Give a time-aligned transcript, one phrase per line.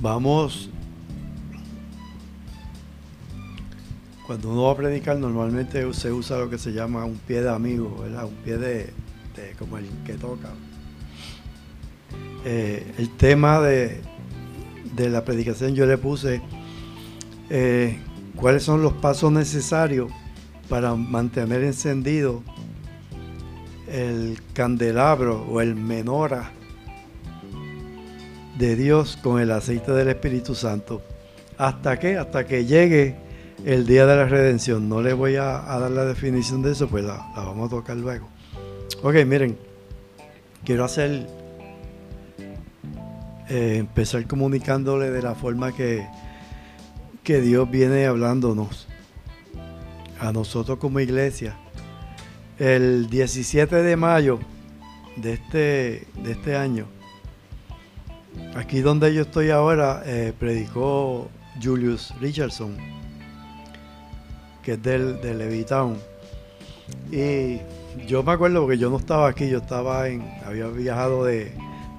[0.00, 0.70] Vamos.
[4.26, 7.50] Cuando uno va a predicar, normalmente se usa lo que se llama un pie de
[7.50, 8.24] amigo, ¿verdad?
[8.24, 8.92] Un pie de,
[9.58, 10.48] como el que toca.
[12.46, 14.00] Eh, el tema de,
[14.96, 16.40] de, la predicación yo le puse
[17.50, 17.98] eh,
[18.36, 20.10] cuáles son los pasos necesarios
[20.70, 22.42] para mantener encendido
[23.86, 26.52] el candelabro o el menora
[28.58, 31.02] de Dios con el aceite del Espíritu Santo.
[31.58, 32.16] ¿Hasta qué?
[32.16, 33.16] Hasta que llegue
[33.64, 34.88] el día de la redención.
[34.88, 38.28] No le voy a, dar la definición de eso, pues la, vamos a tocar luego.
[39.02, 39.58] Ok, miren,
[40.64, 41.26] quiero hacer,
[43.48, 46.06] eh, empezar comunicándole de la forma que,
[47.22, 48.86] que Dios viene hablándonos
[50.18, 51.56] a nosotros como iglesia.
[52.58, 54.38] El 17 de mayo
[55.16, 56.86] de este, de este año,
[58.54, 61.28] aquí donde yo estoy ahora, eh, predicó
[61.62, 62.76] Julius Richardson,
[64.62, 65.98] que es del, de Levitown.
[67.10, 67.58] Y
[68.06, 71.52] yo me acuerdo porque yo no estaba aquí, yo estaba en, había viajado de,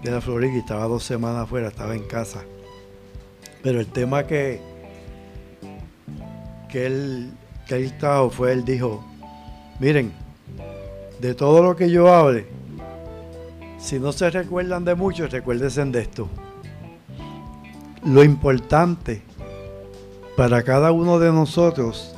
[0.03, 2.43] de la Florida y estaba dos semanas afuera, estaba en casa.
[3.61, 4.59] Pero el tema que,
[6.69, 7.31] que él,
[7.67, 7.93] que él
[8.31, 9.03] fue, él dijo,
[9.79, 10.11] miren,
[11.19, 12.47] de todo lo que yo hable,
[13.81, 16.29] si no se recuerdan de mucho, recuérdense de esto.
[18.05, 19.21] Lo importante
[20.37, 22.13] para cada uno de nosotros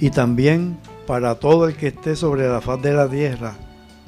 [0.00, 3.54] y también para todo el que esté sobre la faz de la tierra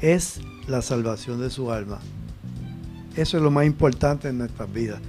[0.00, 1.98] es la salvación de su alma.
[3.16, 5.00] Eso es lo más importante en nuestras vidas.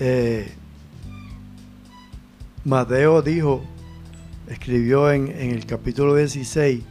[0.00, 0.52] Eh,
[2.64, 3.62] Mateo dijo
[4.48, 6.82] escribió en, el capítulo 16,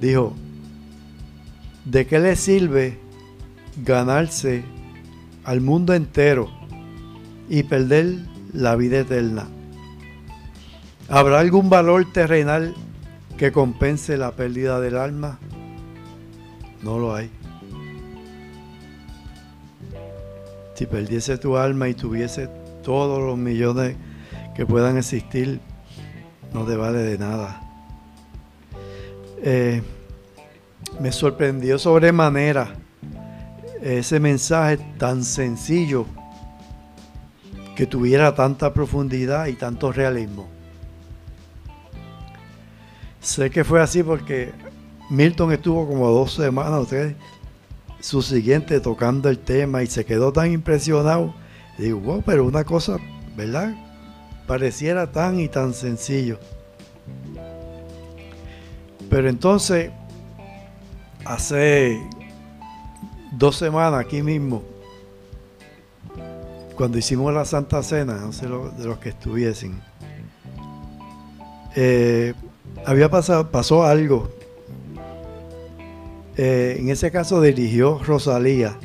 [0.00, 0.34] dijo,
[1.84, 2.98] ¿de qué le sirve
[3.84, 4.64] ganarse
[5.44, 6.50] al mundo entero
[7.48, 8.16] y perder
[8.52, 9.48] la vida eterna?
[11.08, 12.74] ¿Habrá algún valor terrenal
[13.36, 15.38] que compense la pérdida del alma?
[16.82, 17.30] No lo hay.
[20.74, 22.48] Si perdiese tu alma y tuviese
[22.82, 23.96] todos los millones
[24.54, 25.60] que puedan existir,
[26.54, 27.69] no te vale de nada.
[29.42, 29.82] Eh,
[30.98, 32.74] me sorprendió sobremanera
[33.82, 36.06] ese mensaje tan sencillo
[37.74, 40.48] que tuviera tanta profundidad y tanto realismo.
[43.20, 44.52] Sé que fue así porque
[45.08, 46.88] Milton estuvo como dos semanas,
[48.00, 51.34] su siguiente tocando el tema y se quedó tan impresionado.
[51.78, 52.98] Digo, wow, pero una cosa,
[53.36, 53.74] ¿verdad?
[54.50, 56.36] pareciera tan y tan sencillo.
[59.10, 59.90] Pero entonces,
[61.24, 62.00] hace
[63.32, 64.62] dos semanas aquí mismo,
[66.76, 69.82] cuando hicimos la Santa Cena, no sé de los que estuviesen,
[71.74, 72.34] eh,
[72.86, 74.30] había pasado, pasó algo.
[76.36, 78.78] Eh, en ese caso dirigió Rosalía.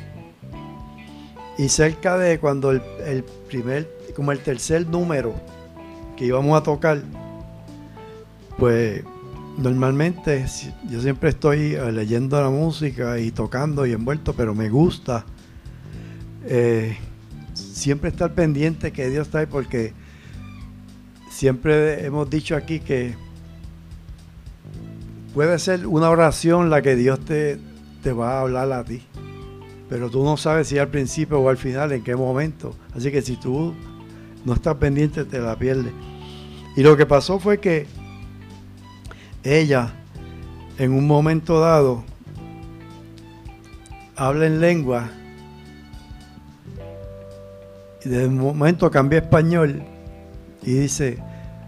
[1.56, 5.34] Y cerca de cuando el, el primer, como el tercer número
[6.16, 7.00] que íbamos a tocar,
[8.58, 9.04] pues
[9.58, 10.46] normalmente
[10.88, 15.24] yo siempre estoy eh, leyendo la música y tocando y envuelto, pero me gusta
[16.44, 16.96] eh,
[17.54, 19.92] siempre estar pendiente que Dios está ahí porque
[21.30, 23.14] siempre hemos dicho aquí que
[25.34, 27.58] puede ser una oración la que Dios te,
[28.02, 29.02] te va a hablar a ti,
[29.88, 32.74] pero tú no sabes si al principio o al final, en qué momento.
[32.94, 33.74] Así que si tú
[34.44, 35.92] no estás pendiente, te la pierdes.
[36.76, 37.86] Y lo que pasó fue que
[39.46, 39.92] ella,
[40.78, 42.04] en un momento dado,
[44.16, 45.08] habla en lengua
[48.04, 49.82] y de momento cambia español
[50.62, 51.18] y dice,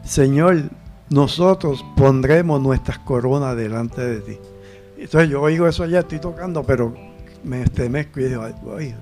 [0.02, 0.62] Señor,
[1.10, 4.38] nosotros pondremos nuestras coronas delante de ti.
[4.98, 6.94] Entonces yo oigo eso allá, estoy tocando, pero
[7.44, 8.94] me estremezco y digo, oye,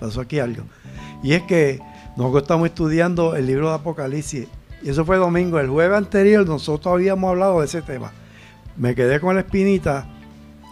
[0.00, 0.64] pasó aquí algo.
[1.22, 1.80] Y es que
[2.16, 4.48] nosotros estamos estudiando el libro de Apocalipsis
[4.84, 5.58] y eso fue domingo.
[5.58, 8.12] El jueves anterior nosotros habíamos hablado de ese tema.
[8.76, 10.06] Me quedé con la espinita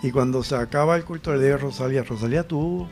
[0.03, 2.87] y cuando se acaba el culto le digo a Rosalía, Rosalía, tú,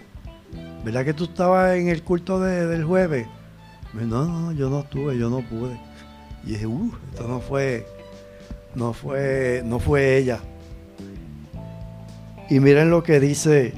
[0.82, 3.26] ¿verdad que tú estabas en el culto del jueves?
[3.93, 5.78] no, no, yo no estuve, yo no pude.
[6.44, 7.87] Y dije, uh, esto no fue,
[8.75, 10.40] no fue, no fue ella.
[12.49, 13.75] Y miren lo que dice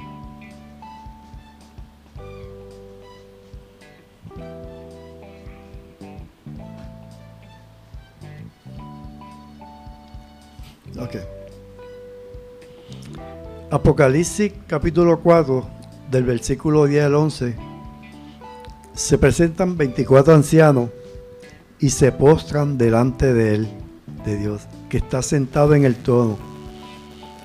[13.70, 15.66] Apocalipsis capítulo 4,
[16.10, 17.56] del versículo 10 al 11,
[18.94, 20.90] se presentan 24 ancianos
[21.78, 23.68] y se postran delante de él,
[24.24, 26.36] de Dios, que está sentado en el trono,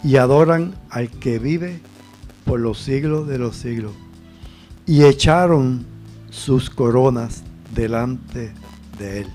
[0.03, 1.79] y adoran al que vive
[2.45, 3.93] por los siglos de los siglos.
[4.85, 5.85] Y echaron
[6.29, 8.51] sus coronas delante
[8.99, 9.27] de él.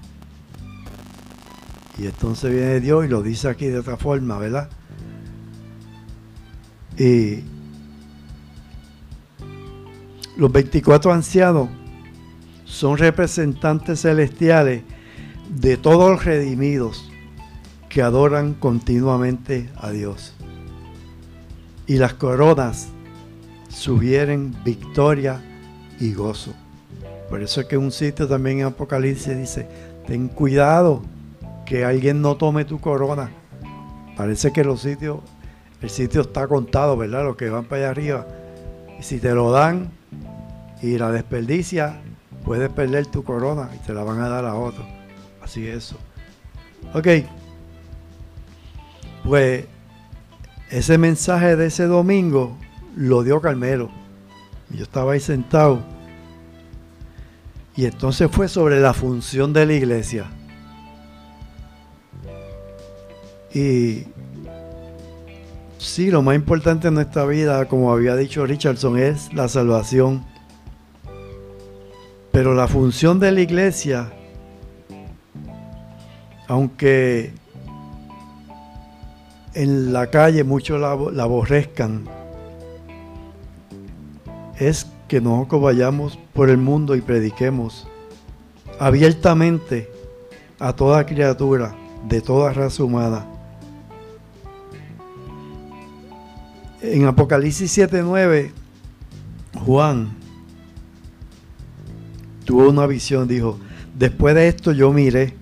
[1.99, 4.69] Y entonces viene Dios y lo dice aquí de otra forma, ¿verdad?
[6.99, 7.45] Y
[10.37, 11.69] los 24 ancianos
[12.65, 14.83] son representantes celestiales
[15.49, 17.11] de todos los redimidos
[17.89, 20.33] que adoran continuamente a Dios.
[21.87, 22.89] Y las coronas
[23.69, 25.43] sugieren victoria
[26.01, 26.55] y gozo.
[27.29, 29.69] Por eso es que un sitio también en Apocalipsis dice,
[30.07, 31.03] ten cuidado
[31.73, 33.31] que alguien no tome tu corona.
[34.15, 35.21] Parece que los sitios,
[35.81, 37.25] el sitio está contado, ¿verdad?
[37.25, 38.27] Los que van para allá arriba.
[39.01, 39.91] Y si te lo dan
[40.83, 42.03] y la desperdicia,
[42.45, 44.85] puedes perder tu corona y te la van a dar a otro.
[45.43, 45.97] Así es eso.
[46.93, 47.25] Ok.
[49.25, 49.65] Pues
[50.69, 52.55] ese mensaje de ese domingo
[52.97, 53.89] lo dio Carmelo.
[54.69, 55.81] Yo estaba ahí sentado.
[57.75, 60.27] Y entonces fue sobre la función de la iglesia.
[63.55, 64.05] Y
[65.79, 70.25] sí, lo más importante en nuestra vida, como había dicho Richardson, es la salvación.
[72.31, 74.11] Pero la función de la iglesia,
[76.49, 77.35] aunque
[79.55, 82.05] en la calle muchos la, aborrezcan,
[84.59, 87.87] es que nosotros vayamos por el mundo y prediquemos
[88.79, 89.91] abiertamente
[90.59, 91.75] a toda criatura
[92.09, 93.32] de toda raza humana.
[96.83, 98.51] En Apocalipsis 7:9,
[99.65, 100.09] Juan
[102.45, 103.61] tuvo una visión, dijo,
[103.97, 105.37] después de esto yo miré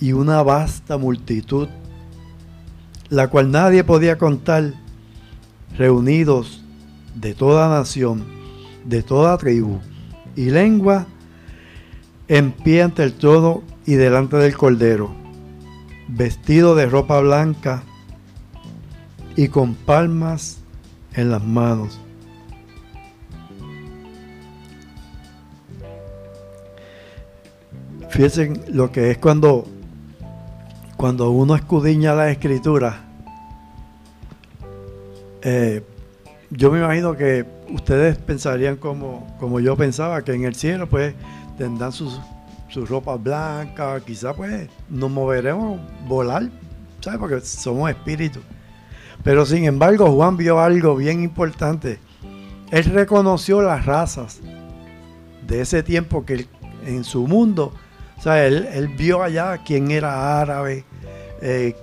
[0.00, 1.68] y una vasta multitud,
[3.10, 4.72] la cual nadie podía contar,
[5.76, 6.64] reunidos
[7.14, 8.24] de toda nación,
[8.86, 9.78] de toda tribu
[10.34, 11.06] y lengua,
[12.28, 15.14] en pie ante el trono y delante del cordero,
[16.08, 17.82] vestido de ropa blanca
[19.36, 20.58] y con palmas
[21.14, 22.00] en las manos
[28.12, 29.64] Fíjense lo que es cuando,
[30.98, 33.04] cuando uno escudriña la escritura.
[35.40, 35.82] Eh,
[36.50, 41.14] yo me imagino que ustedes pensarían como, como yo pensaba, que en el cielo pues
[41.56, 42.20] tendrán sus,
[42.68, 46.50] sus ropas blancas, quizás pues nos moveremos, volar,
[47.00, 47.18] ¿sabes?
[47.18, 48.42] Porque somos espíritus.
[49.22, 51.98] Pero sin embargo Juan vio algo bien importante.
[52.70, 54.40] Él reconoció las razas
[55.46, 56.46] de ese tiempo que
[56.86, 57.72] en su mundo
[58.22, 60.84] o sea, él, vio allá quién era árabe,
[61.40, 61.74] eh,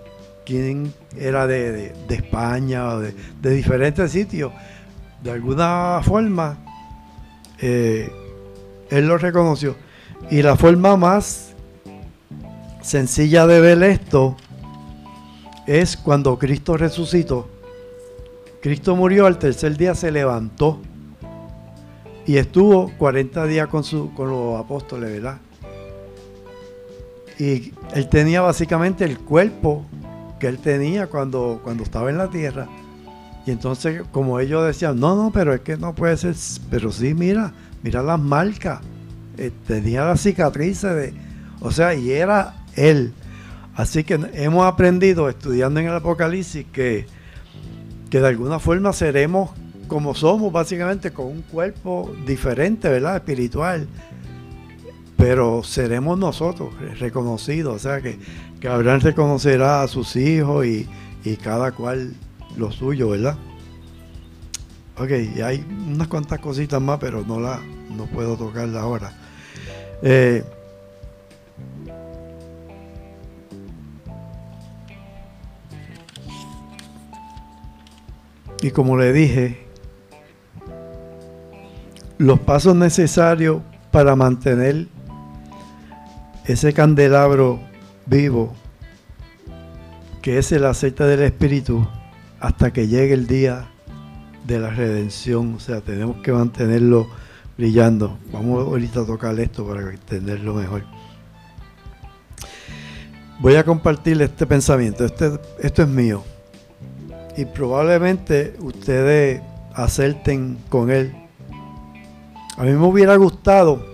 [0.45, 4.53] quién era de, España, de, diferentes sitios.
[5.21, 6.57] De alguna forma,
[7.59, 8.09] eh,
[8.89, 9.75] él lo reconoció.
[10.31, 11.55] Y la forma más
[12.81, 14.37] sencilla de ver esto
[15.69, 17.47] es cuando Cristo resucitó.
[18.59, 20.79] Cristo murió, al tercer día se levantó
[22.25, 25.37] y estuvo 40 días con, su, con los apóstoles, ¿verdad?
[27.37, 29.85] Y él tenía básicamente el cuerpo
[30.39, 32.67] que él tenía cuando, cuando estaba en la tierra.
[33.45, 36.35] Y entonces, como ellos decían, no, no, pero es que no puede ser.
[36.71, 37.53] Pero sí, mira,
[37.83, 38.81] mira las marcas.
[39.37, 41.13] Eh, tenía las cicatrices de.
[41.61, 43.13] O sea, y era él.
[43.79, 47.05] Así que hemos aprendido estudiando en el Apocalipsis que,
[48.09, 49.51] que de alguna forma seremos
[49.87, 53.15] como somos, básicamente con un cuerpo diferente, ¿verdad?
[53.15, 53.87] Espiritual
[55.15, 58.17] pero seremos nosotros reconocidos, o sea que,
[58.61, 60.87] que Abraham reconocerá a sus hijos y,
[61.43, 62.15] cada cual
[62.57, 63.37] lo suyo, ¿verdad?
[64.97, 69.11] Ok, y hay unas cuantas cositas más, pero no la no puedo tocarla ahora.
[70.01, 70.43] Eh,
[78.61, 79.65] y como le dije,
[82.17, 83.61] los pasos necesarios
[83.91, 84.87] para mantener
[86.45, 87.59] ese candelabro
[88.05, 88.53] vivo,
[90.21, 91.87] que es el aceite del Espíritu,
[92.39, 93.67] hasta que llegue el día
[94.45, 95.55] de la redención.
[95.55, 97.07] O sea, tenemos que mantenerlo
[97.57, 98.17] brillando.
[98.33, 100.83] Vamos ahorita a tocar esto para entenderlo mejor.
[103.39, 105.05] Voy a compartir este pensamiento.
[105.05, 106.23] Este, esto es mío.
[107.37, 109.41] Y probablemente ustedes
[109.73, 111.15] acerten con Él.
[112.57, 113.85] A mí me hubiera gustado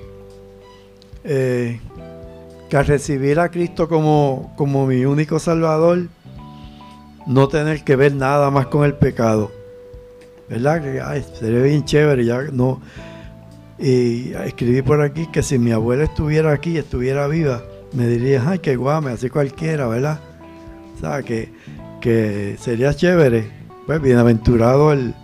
[1.24, 1.80] eh,
[2.70, 6.08] que al recibir a Cristo como, como mi único Salvador,
[7.28, 9.52] no tener que ver nada más con el pecado.
[10.50, 10.84] ¿Verdad?
[11.08, 12.82] Ay, sería bien chévere, ya no.
[13.78, 17.64] Y escribí por aquí que si mi abuela estuviera aquí, estuviera viva,
[17.94, 20.20] me diría, ay, qué guame, así cualquiera, ¿verdad?
[20.96, 21.52] O sea, que,
[22.06, 23.50] que sería chévere.
[23.88, 25.16] Pues bienaventurado el,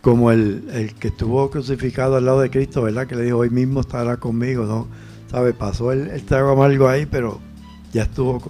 [0.00, 3.06] como el, el, que estuvo crucificado al lado de Cristo, ¿verdad?
[3.06, 4.88] Que le dijo, hoy mismo estará conmigo, ¿no?
[5.30, 5.54] ¿Sabe?
[5.54, 7.38] Pasó el, el trago amargo ahí, pero
[7.92, 8.42] ya estuvo.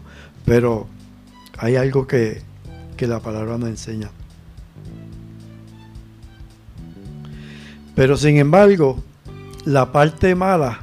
[0.47, 0.87] Pero
[1.59, 2.41] hay algo que,
[2.97, 4.11] que la palabra nos enseña.
[7.95, 9.03] Pero sin embargo,
[9.67, 10.81] la parte mala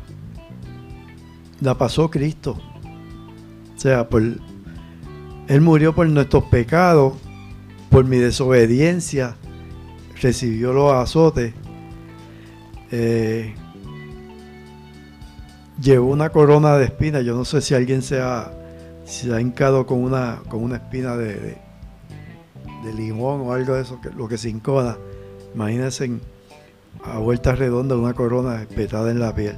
[1.62, 2.60] la pasó Cristo.
[3.76, 4.22] O sea, por,
[5.50, 7.14] Él murió por nuestros pecados,
[7.90, 9.36] por mi desobediencia,
[10.22, 11.56] recibió los azotes,
[12.92, 13.56] eh,
[15.82, 17.26] llevó una corona de espinas.
[17.26, 18.52] Yo no sé si alguien se ha,
[19.06, 21.58] se ha hincado con una, con una espina de,
[22.96, 24.98] limón o algo de eso, lo que se incona.
[25.56, 26.12] Imagínense
[27.04, 29.58] a vuelta redonda una corona espetada en la piel,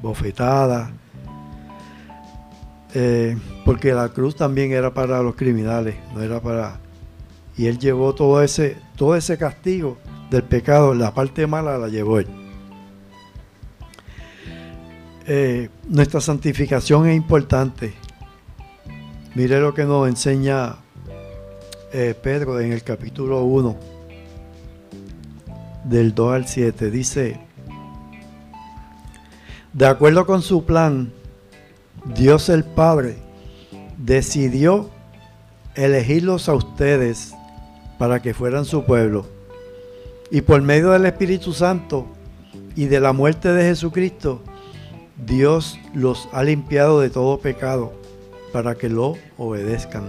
[0.00, 0.90] bofetada.
[2.94, 6.80] Eh, porque la cruz también era para los criminales, no era para...
[7.56, 9.98] Y él llevó todo ese, todo ese castigo
[10.30, 12.26] del pecado, la parte mala la llevó él.
[15.26, 17.92] Eh, nuestra santificación es importante.
[19.34, 20.76] Mire lo que nos enseña
[21.92, 23.76] eh, Pedro en el capítulo 1
[25.84, 26.90] del 2 al 7.
[26.90, 27.40] Dice,
[29.72, 31.12] de acuerdo con su plan,
[32.14, 33.18] Dios el Padre
[33.98, 34.88] decidió
[35.74, 37.34] elegirlos a ustedes
[37.98, 39.26] para que fueran su pueblo.
[40.30, 42.06] Y por medio del Espíritu Santo
[42.74, 44.42] y de la muerte de Jesucristo,
[45.26, 47.92] Dios los ha limpiado de todo pecado
[48.52, 50.04] para que lo obedezcan.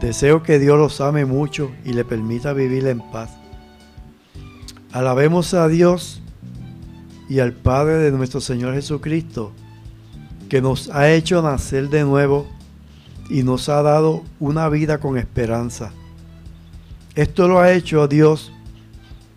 [0.00, 3.30] Deseo que Dios los ame mucho y le permita vivir en paz.
[4.92, 6.22] Alabemos a Dios
[7.28, 9.52] y al Padre de nuestro Señor Jesucristo,
[10.54, 12.46] que nos ha hecho nacer de nuevo
[13.28, 15.90] y nos ha dado una vida con esperanza.
[17.16, 18.52] Esto lo ha hecho Dios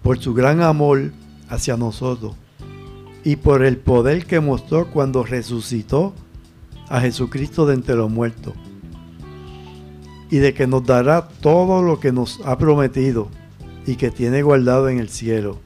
[0.04, 1.12] por su gran amor
[1.50, 2.36] hacia nosotros
[3.24, 6.14] y por el poder que mostró cuando resucitó
[6.88, 8.54] a Jesucristo de entre los muertos
[10.30, 13.28] y de que nos dará todo lo que nos ha prometido
[13.88, 15.58] y que tiene guardado en el cielo.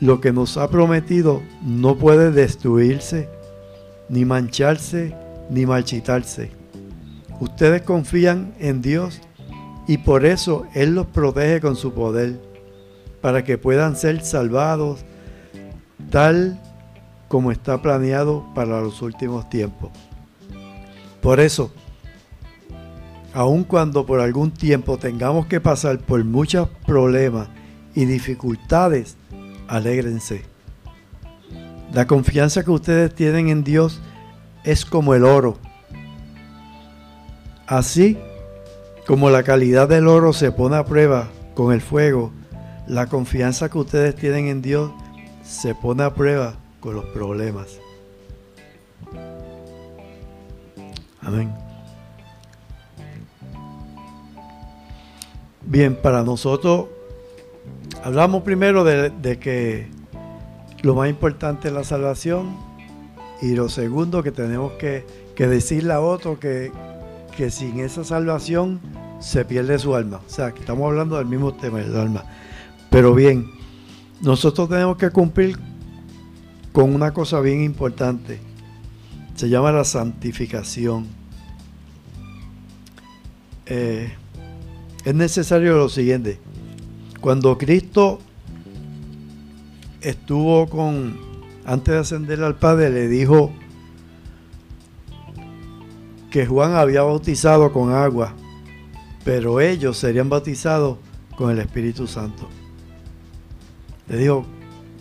[0.00, 3.33] Lo que nos ha prometido no puede destruirse,
[4.08, 5.14] ni mancharse,
[5.50, 6.50] ni marchitarse.
[7.40, 9.20] Ustedes confían en Dios
[9.86, 12.40] y por eso Él los protege con su poder,
[13.20, 15.04] para que puedan ser salvados
[16.10, 16.60] tal
[17.28, 19.90] como está planeado para los últimos tiempos.
[21.20, 21.72] Por eso,
[23.32, 27.48] aun cuando por algún tiempo tengamos que pasar por muchos problemas
[27.94, 29.16] y dificultades,
[29.68, 30.53] alégrense.
[31.94, 34.00] La confianza que ustedes tienen en Dios
[34.64, 35.58] es como el oro.
[37.68, 38.18] Así
[39.06, 42.32] como la calidad del oro se pone a prueba con el fuego,
[42.88, 44.90] la confianza que ustedes tienen en Dios
[45.44, 47.78] se pone a prueba con los problemas.
[51.22, 51.54] Amén.
[55.62, 56.86] Bien, para nosotros,
[58.02, 59.88] hablamos primero de, que
[60.84, 62.54] lo más importante es la salvación
[63.40, 66.70] y lo segundo que tenemos que, decirle a otro que,
[67.36, 68.80] que sin esa salvación
[69.18, 70.20] se pierde su alma.
[70.26, 72.24] O sea, que estamos hablando del mismo tema, del alma.
[72.90, 73.50] Pero bien,
[74.20, 75.58] nosotros tenemos que cumplir
[76.70, 78.38] con una cosa bien importante.
[79.36, 81.06] Se llama la santificación.
[83.64, 84.12] Eh,
[85.02, 86.38] es necesario lo siguiente.
[87.22, 88.20] Cuando Cristo
[90.04, 91.18] estuvo con,
[91.64, 93.52] antes de ascender al Padre, le dijo
[96.30, 98.34] que Juan había bautizado con agua,
[99.24, 100.98] pero ellos serían bautizados
[101.36, 102.48] con el Espíritu Santo.
[104.08, 104.44] Le dijo,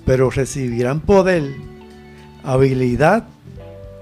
[0.06, 1.54] pero recibirán poder,
[2.44, 3.28] habilidad,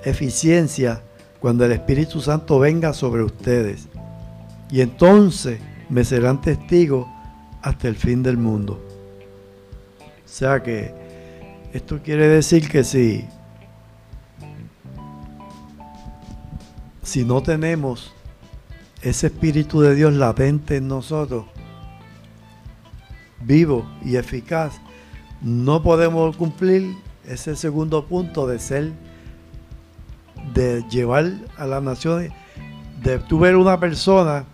[0.03, 1.01] eficiencia
[1.39, 3.87] cuando el Espíritu Santo venga sobre ustedes.
[4.69, 7.07] Y entonces me serán testigos
[7.61, 8.90] hasta el fin del mundo.
[10.31, 10.93] O sea que
[11.73, 13.27] esto quiere decir que si,
[17.03, 18.13] si no tenemos
[19.01, 21.47] ese Espíritu de Dios latente en nosotros,
[23.41, 24.79] vivo y eficaz,
[25.41, 26.95] no podemos cumplir
[27.27, 28.93] ese segundo punto de ser,
[30.53, 32.31] de llevar a las naciones,
[33.03, 34.45] de tu ver una persona,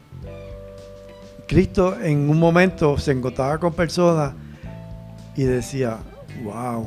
[1.47, 4.33] Cristo en un momento se encontraba con personas
[5.37, 5.99] y decía,
[6.43, 6.85] wow,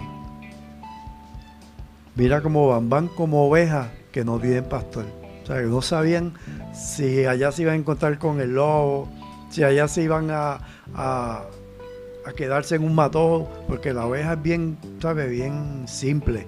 [2.16, 5.06] mira cómo van, van como ovejas que no tienen pastor.
[5.42, 6.34] O sea, que no sabían
[6.74, 9.08] si allá se iban a encontrar con el lobo,
[9.50, 10.58] si allá se iban a,
[10.94, 11.46] a,
[12.36, 15.28] quedarse en un matón, porque la oveja es bien, ¿sabe?
[15.28, 16.46] Bien simple.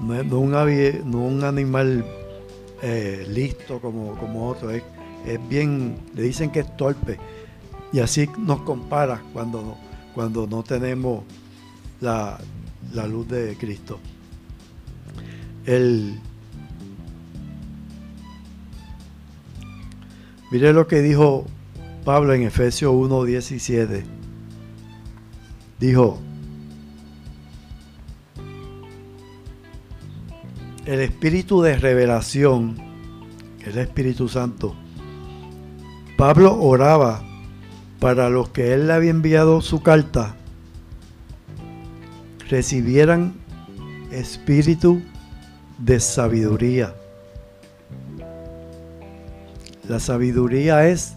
[0.00, 2.04] No es, un, animal
[2.82, 4.82] eh, listo como, como otro, es,
[5.26, 7.18] es, bien, le dicen que es torpe.
[7.92, 9.76] Y así nos compara cuando,
[10.16, 11.24] cuando no tenemos
[12.00, 12.38] la,
[12.94, 14.00] la luz de Cristo.
[15.66, 16.18] El,
[20.50, 21.44] mire lo que dijo
[22.02, 24.04] Pablo en Efesios 1:17
[25.78, 26.18] dijo,
[30.86, 32.76] el espíritu de revelación,
[33.66, 34.74] el Espíritu Santo,
[36.16, 37.22] Pablo oraba
[38.00, 40.36] para los que él le había enviado su carta,
[42.48, 43.34] recibieran
[44.10, 45.02] espíritu
[45.78, 46.94] de sabiduría.
[49.88, 51.16] La sabiduría es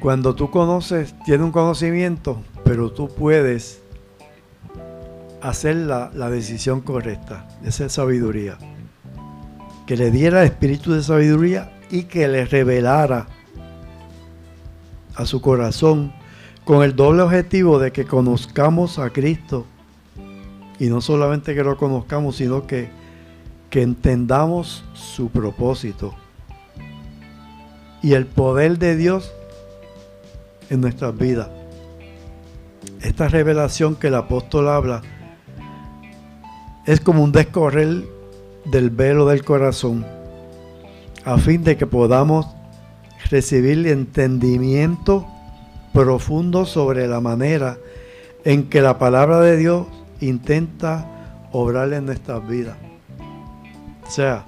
[0.00, 3.80] cuando tú conoces, tienes un conocimiento, pero tú puedes
[5.40, 7.48] hacer la, decisión correcta.
[7.64, 8.58] Esa es sabiduría.
[9.86, 13.26] Que le diera espíritu de sabiduría y que le revelara
[15.14, 16.12] a su corazón
[16.64, 19.66] con el doble objetivo de que conozcamos a Cristo
[20.78, 22.90] y no solamente que lo conozcamos, sino que,
[23.70, 26.14] que entendamos su propósito
[28.02, 29.32] y el poder de Dios
[30.70, 31.48] en nuestras vidas.
[33.00, 35.02] Esta revelación que el apóstol habla
[36.86, 38.04] es como un descorrer
[38.64, 40.04] del velo del corazón,
[41.24, 42.46] a fin de que podamos
[43.32, 45.26] recibir entendimiento
[45.94, 47.78] profundo sobre la manera
[48.44, 49.86] en que la palabra de Dios
[50.20, 52.76] intenta obrar en nuestras vidas.
[54.06, 54.44] O sea,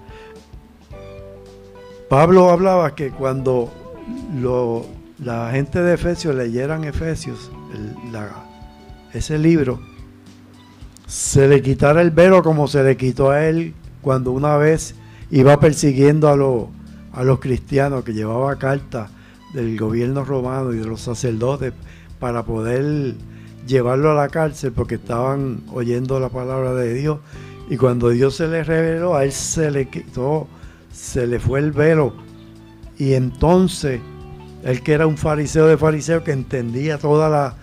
[2.11, 3.73] Pablo hablaba que cuando
[4.38, 4.85] lo,
[5.18, 7.51] la gente de Efesios leyeran Efesios,
[9.14, 9.81] ese libro,
[11.07, 14.94] se le quitara el velo como se le quitó a él cuando una vez
[15.31, 16.37] iba persiguiendo a,
[17.14, 19.09] a los cristianos que llevaba carta
[19.53, 21.72] del gobierno romano y de los sacerdotes
[22.18, 23.14] para poder
[23.66, 27.18] llevarlo a la cárcel porque estaban oyendo la palabra de Dios.
[27.70, 30.46] Y cuando Dios se le reveló, a él se le quitó,
[30.92, 32.12] se le fue el velo.
[32.98, 34.00] Y entonces
[34.64, 37.55] él que era un fariseo de fariseo que entendía toda la,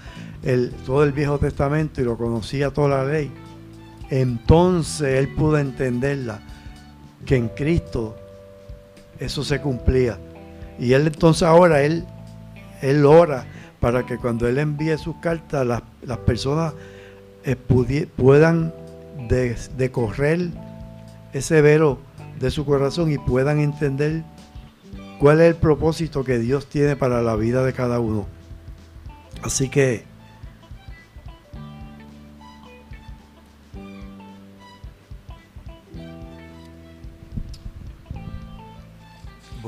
[0.43, 3.31] el, todo el Viejo Testamento y lo conocía toda la ley,
[4.09, 6.39] entonces él pudo entenderla,
[7.25, 8.15] que en Cristo
[9.21, 10.17] eso se cumplía.
[10.77, 12.03] Y él entonces ahora, él,
[12.81, 13.45] él ora
[13.79, 16.73] para que cuando él envíe sus cartas, las, las personas
[17.45, 18.73] eh, puedan
[19.77, 20.49] decorrer
[21.31, 21.99] ese velo
[22.39, 24.23] de su corazón y puedan entender
[25.19, 28.27] cuál es el propósito que Dios tiene para la vida de cada uno.
[29.43, 30.03] Así que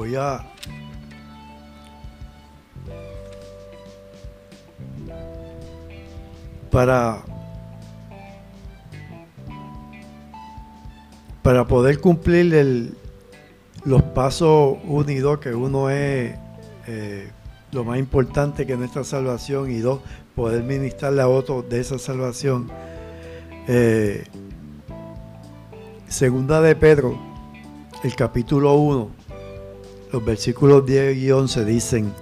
[0.04, 0.18] voy
[6.70, 7.24] para
[11.42, 12.96] para poder cumplir
[13.84, 16.36] los pasos unidos, que uno es
[16.88, 17.32] eh,
[17.72, 20.00] lo más importante que nuestra salvación y dos,
[20.36, 22.70] poder ministrarle a otro de esa salvación.
[23.68, 24.24] Eh,
[26.08, 27.20] segunda de Pedro,
[28.04, 29.23] el capítulo 1,
[30.14, 32.14] los versículos 10 y 11 dicen,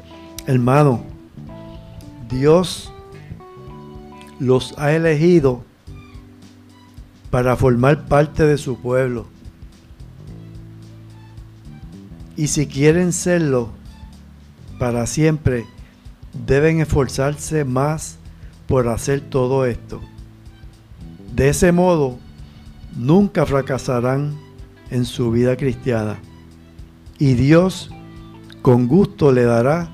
[0.48, 1.04] hermano,
[2.30, 2.90] Dios
[4.40, 5.64] los ha elegido
[7.30, 9.28] para formar parte de su pueblo
[12.38, 13.70] y si quieren serlo
[14.80, 15.66] para siempre,
[16.46, 18.18] deben esforzarse más
[18.68, 20.02] por hacer todo esto.
[21.36, 22.18] De ese modo,
[22.96, 24.40] nunca fracasarán
[24.90, 26.20] en su vida cristiana.
[27.22, 27.92] Y Dios
[28.64, 29.92] con gusto le dará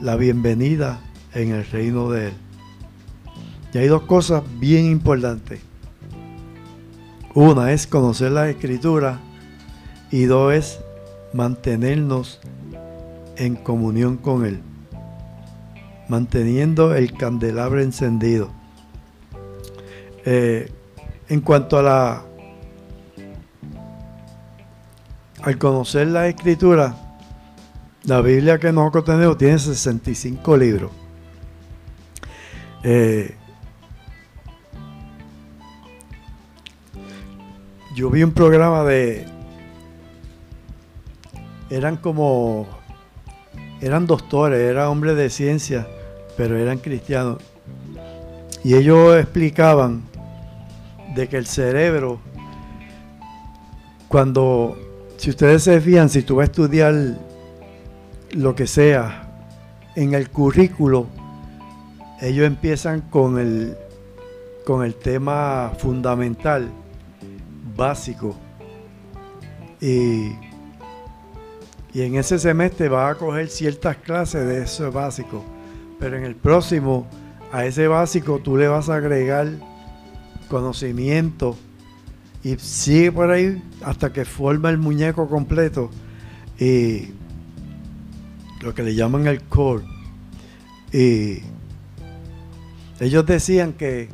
[0.00, 1.00] la bienvenida
[1.34, 2.34] en el reino de Él.
[3.74, 5.58] Y hay dos cosas bien importantes.
[7.34, 9.18] Una es conocer la escritura
[10.12, 10.78] y dos es
[11.32, 12.38] mantenernos
[13.34, 14.60] en comunión con Él.
[16.06, 18.50] manteniendo el candelabro encendido.
[20.24, 20.70] Eh,
[21.28, 22.22] en cuanto a la
[25.42, 26.94] al conocer la escritura,
[28.04, 30.90] la Biblia que nosotros tenemos tiene 65 libros.
[32.84, 33.34] Eh,
[37.94, 39.26] yo vi un programa de...
[41.70, 42.66] Eran como...
[43.80, 45.88] Eran doctores, eran hombres de ciencia,
[46.36, 47.38] pero eran cristianos.
[48.62, 50.02] Y ellos explicaban
[51.16, 52.20] de que el cerebro,
[54.06, 54.76] cuando,
[55.22, 56.94] si ustedes se fijan, si tú vas a estudiar
[58.32, 59.46] lo que sea
[59.94, 61.06] en el currículo,
[62.20, 63.76] ellos empiezan con el,
[64.66, 66.68] con el tema fundamental,
[67.76, 68.34] básico.
[69.80, 70.32] Y,
[71.94, 75.44] y en ese semestre vas a coger ciertas clases de eso básico.
[76.00, 77.06] Pero en el próximo,
[77.52, 79.46] a ese básico tú le vas a agregar
[80.48, 81.56] conocimiento
[82.44, 85.90] y sigue por ahí hasta que forma el muñeco completo.
[86.58, 87.10] Y
[88.60, 89.84] lo que le llaman el core.
[90.92, 91.38] Y
[93.00, 94.08] ellos decían que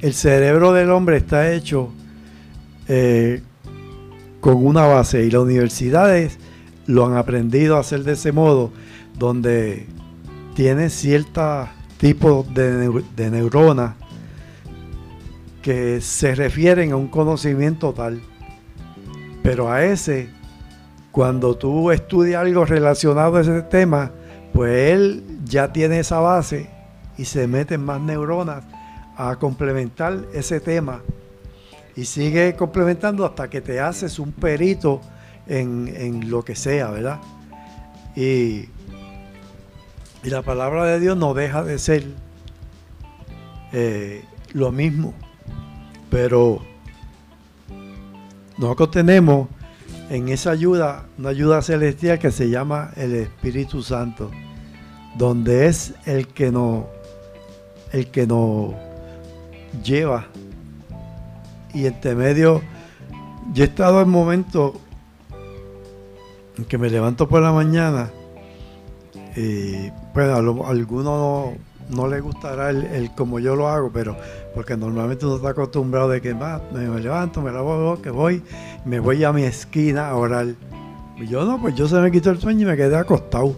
[0.00, 1.90] el cerebro del hombre está hecho
[2.86, 3.42] eh,
[4.40, 6.38] con una base y las universidades
[6.86, 8.72] lo han aprendido a hacer de ese modo,
[9.18, 9.86] donde
[10.54, 13.94] tiene ciertos tipos de, de neuronas
[15.68, 18.22] que se refieren a un conocimiento tal.
[19.42, 20.30] Pero a ese,
[21.12, 24.10] cuando tú estudias algo relacionado a ese tema,
[24.54, 26.70] pues él ya tiene esa base
[27.18, 28.64] y se meten más neuronas
[29.14, 31.02] a complementar ese tema
[31.94, 35.02] y sigue complementando hasta que te haces un perito
[35.46, 37.20] en, lo que sea, ¿verdad?
[38.16, 38.70] Y,
[40.24, 42.06] y, la palabra de Dios no deja de ser
[43.74, 45.12] eh, lo mismo,
[46.10, 46.60] pero
[48.56, 49.48] nosotros tenemos
[50.10, 54.30] en esa ayuda una ayuda celestial que se llama el Espíritu Santo,
[55.16, 56.84] donde es el que nos
[57.92, 58.74] el que nos
[59.82, 60.26] lleva.
[61.74, 62.62] Y entre medio,
[63.52, 64.72] yo he estado en momentos
[66.56, 68.10] en que me levanto por la mañana
[69.36, 71.54] y bueno, a, algunos
[71.90, 74.16] no, les gustará el, como yo lo hago, pero
[74.54, 78.42] porque normalmente uno está acostumbrado de que me, levanto, me lavo, que voy,
[78.84, 80.46] me voy a mi esquina a orar.
[81.16, 83.56] Y yo no, pues yo se me quitó el sueño y me quedé acostado.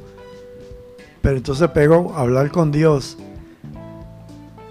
[1.20, 3.18] Pero entonces pego a hablar con Dios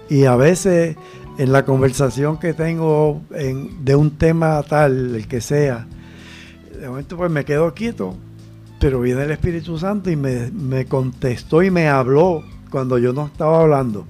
[0.08, 0.96] y a veces
[1.38, 5.86] en la conversación que tengo de un tema tal, el que sea,
[6.78, 8.16] de momento pues me quedo quieto,
[8.80, 13.60] pero viene el Espíritu Santo y me, contestó y me habló cuando yo no estaba
[13.60, 14.06] hablando.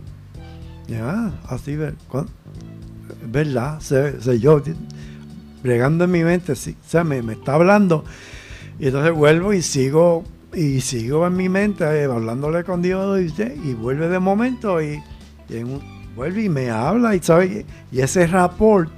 [0.89, 1.77] Y, ah, así,
[3.27, 3.81] ¿verdad?
[3.81, 4.61] Sé, yo,
[5.63, 8.05] bregando en mi mente, sí, o sea, me, está hablando.
[8.79, 13.43] Y entonces vuelvo y sigo, y sigo en mi mente eh, hablándole con Dios y,
[13.69, 15.01] y vuelve de momento y
[16.17, 18.91] vuelve y me habla y sabe y ese rapport,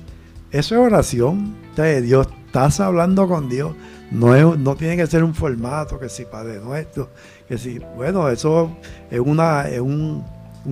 [0.50, 1.54] eso es oración.
[2.02, 3.74] Dios, estás hablando con Dios.
[4.12, 7.08] No, no tiene que ser un formato que si Padre Nuestro,
[7.48, 8.76] que si, bueno, eso
[9.10, 10.22] es una, es un,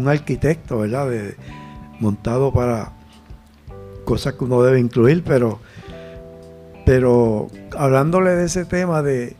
[0.06, 1.08] arquitecto, ¿verdad?
[2.00, 2.92] Montado para
[4.04, 5.58] cosas que uno debe incluir, pero,
[6.84, 9.36] pero hablándole de ese tema de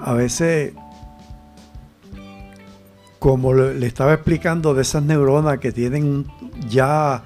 [0.00, 0.72] a veces
[3.18, 6.26] como le estaba explicando de esas neuronas que tienen
[6.68, 7.22] ya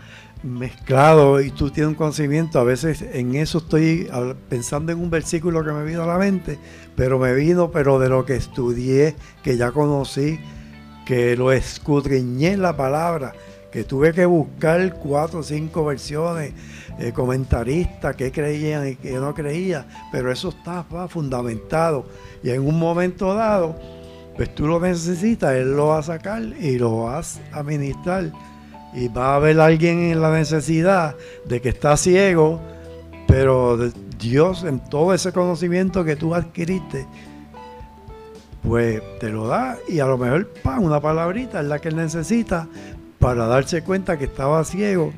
[0.49, 4.09] mezclado y tú tienes un conocimiento, a veces en eso estoy
[4.49, 6.59] pensando en un versículo que me vino a la mente,
[6.97, 10.39] pero me vino pero de lo que estudié, que ya conocí,
[11.07, 13.33] que lo escudriñé en la palabra,
[13.73, 16.53] que tuve que buscar cuatro o cinco versiones,
[16.99, 22.07] eh, comentaristas, que creían y que no creían, pero eso estaba fundamentado.
[22.43, 23.79] Y en un momento dado,
[24.37, 28.33] pues tú lo necesitas, Él lo va a sacar y lo vas a ministrar.
[28.95, 32.61] Y va a haber alguien en la necesidad de que está ciego,
[33.27, 33.77] pero
[34.19, 37.07] Dios en todo ese conocimiento que tú adquiriste,
[38.63, 42.69] pues te lo da y a lo mejor una palabrita es la que él necesita
[43.19, 45.13] para darse cuenta que estaba ciego.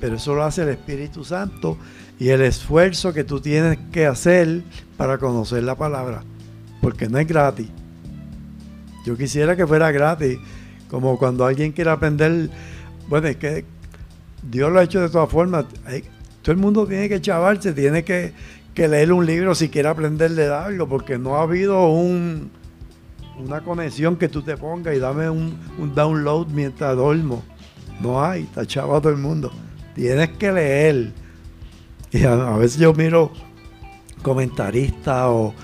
[0.00, 1.78] Pero eso lo hace el Espíritu Santo
[2.18, 4.62] y el esfuerzo que tú tienes que hacer
[4.96, 6.22] para conocer la palabra,
[6.80, 7.68] porque no es gratis.
[9.04, 10.38] Yo quisiera que fuera gratis,
[10.92, 12.50] como cuando alguien quiere aprender,
[13.08, 13.64] bueno, es que
[14.42, 15.64] Dios lo ha hecho de todas formas.
[16.42, 18.34] todo el mundo tiene que chavarse, tiene que,
[18.76, 22.50] leer un libro si quiere aprender de algo, porque no ha habido un,
[23.38, 25.56] una conexión que tú te pongas y dame un,
[25.94, 27.42] download mientras duermo.
[27.98, 29.50] No hay, está chavo a todo el mundo.
[29.94, 31.12] Tienes que leer.
[32.10, 33.32] Y a, veces yo miro
[34.22, 35.54] comentaristas o,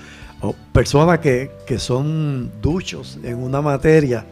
[0.73, 4.25] personas que, que son duchos en una materia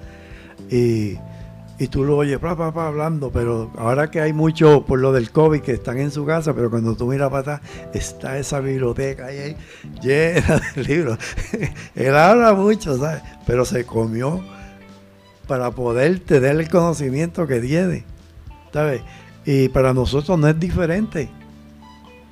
[0.70, 1.18] y
[1.80, 5.30] y tú lo oyes, pa, pa, hablando, pero ahora que hay mucho por lo del
[5.32, 7.62] COVID que están en su casa, pero cuando tú miras para atrás,
[7.94, 9.56] está esa biblioteca ahí,
[10.02, 11.20] llena de libros.
[11.94, 13.22] Él habla mucho, ¿sabes?
[13.46, 14.44] Pero se comió
[15.46, 18.06] para poder tener el conocimiento que tiene,
[18.74, 19.02] ¿sabes?
[19.46, 21.30] Y para nosotros no es diferente.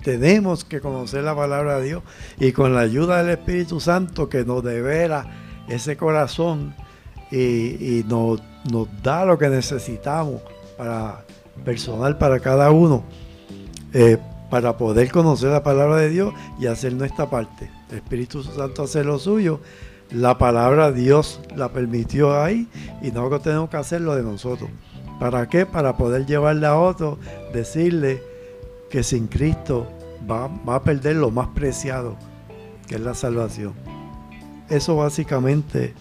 [0.04, 2.04] Tenemos que conocer la palabra de Dios
[2.39, 5.28] y con la ayuda del Espíritu Santo que nos devela
[5.67, 6.74] ese corazón
[7.32, 8.42] y, nos
[9.04, 10.42] da lo que necesitamos
[10.78, 11.24] para
[11.64, 13.04] personal para cada uno
[13.94, 14.18] eh,
[14.50, 17.70] para poder conocer la palabra de Dios y hacer nuestra parte.
[17.90, 19.60] El Espíritu Santo hace lo suyo,
[20.12, 22.68] la palabra Dios la permitió ahí
[23.02, 24.70] y nosotros tenemos que hacerlo de nosotros.
[25.20, 25.66] ¿Para qué?
[25.66, 27.18] Para poder llevarle a otro,
[27.54, 28.22] decirle
[28.90, 29.88] que sin Cristo
[30.30, 32.16] va, va a perder lo más preciado,
[32.88, 33.74] que es la salvación.
[34.70, 35.94] Eso básicamente.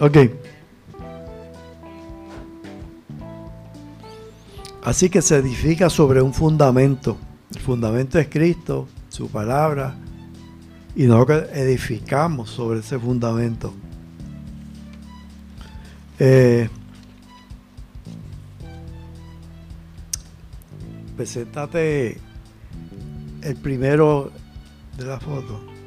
[0.00, 0.16] Ok.
[4.82, 7.16] Así que se edifica sobre un fundamento.
[7.54, 9.96] El fundamento es Cristo, su palabra,
[10.94, 13.74] y nosotros edificamos sobre ese fundamento.
[16.18, 16.68] Eh,
[21.16, 22.18] preséntate
[23.42, 24.32] el primero
[24.96, 25.77] de la foto.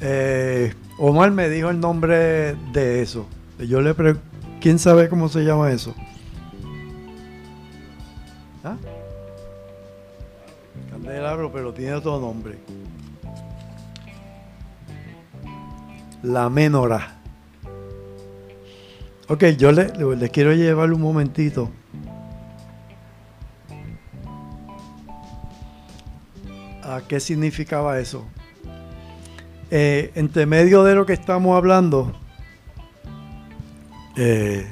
[0.00, 3.26] Eh, Omar me dijo el nombre de eso.
[3.58, 4.26] Yo le pregunto,
[4.60, 5.94] ¿quién sabe cómo se llama eso?
[8.62, 8.76] ¿Ah?
[10.90, 12.58] Candelabro, pero tiene otro nombre.
[16.22, 17.16] La menora.
[19.28, 21.70] Ok, yo le, le quiero llevar un momentito.
[26.82, 28.24] ¿A qué significaba eso?
[29.70, 32.14] Eh, entre medio de lo que estamos hablando,
[34.16, 34.66] eh,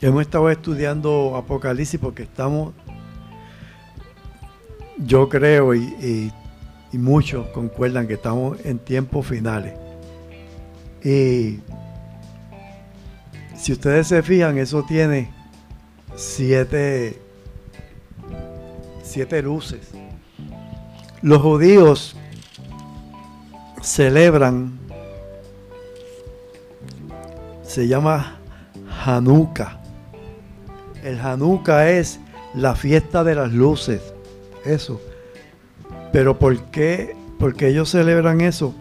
[0.00, 2.74] hemos estado estudiando Apocalipsis porque estamos,
[4.98, 6.32] yo creo y,
[6.92, 9.74] muchos concuerdan que estamos en tiempos finales.
[11.04, 11.60] Y
[13.54, 15.30] si ustedes se fijan, eso tiene
[16.16, 17.22] siete,
[19.04, 19.92] siete luces.
[21.22, 22.16] Los judíos
[23.90, 24.78] celebran,
[27.64, 28.38] se llama
[29.04, 29.80] Hanukkah.
[31.02, 32.20] El Hanukkah es
[32.54, 34.00] la fiesta de las luces,
[34.64, 35.00] eso.
[36.12, 37.16] Pero ¿por qué?
[37.40, 38.74] Porque ellos celebran eso.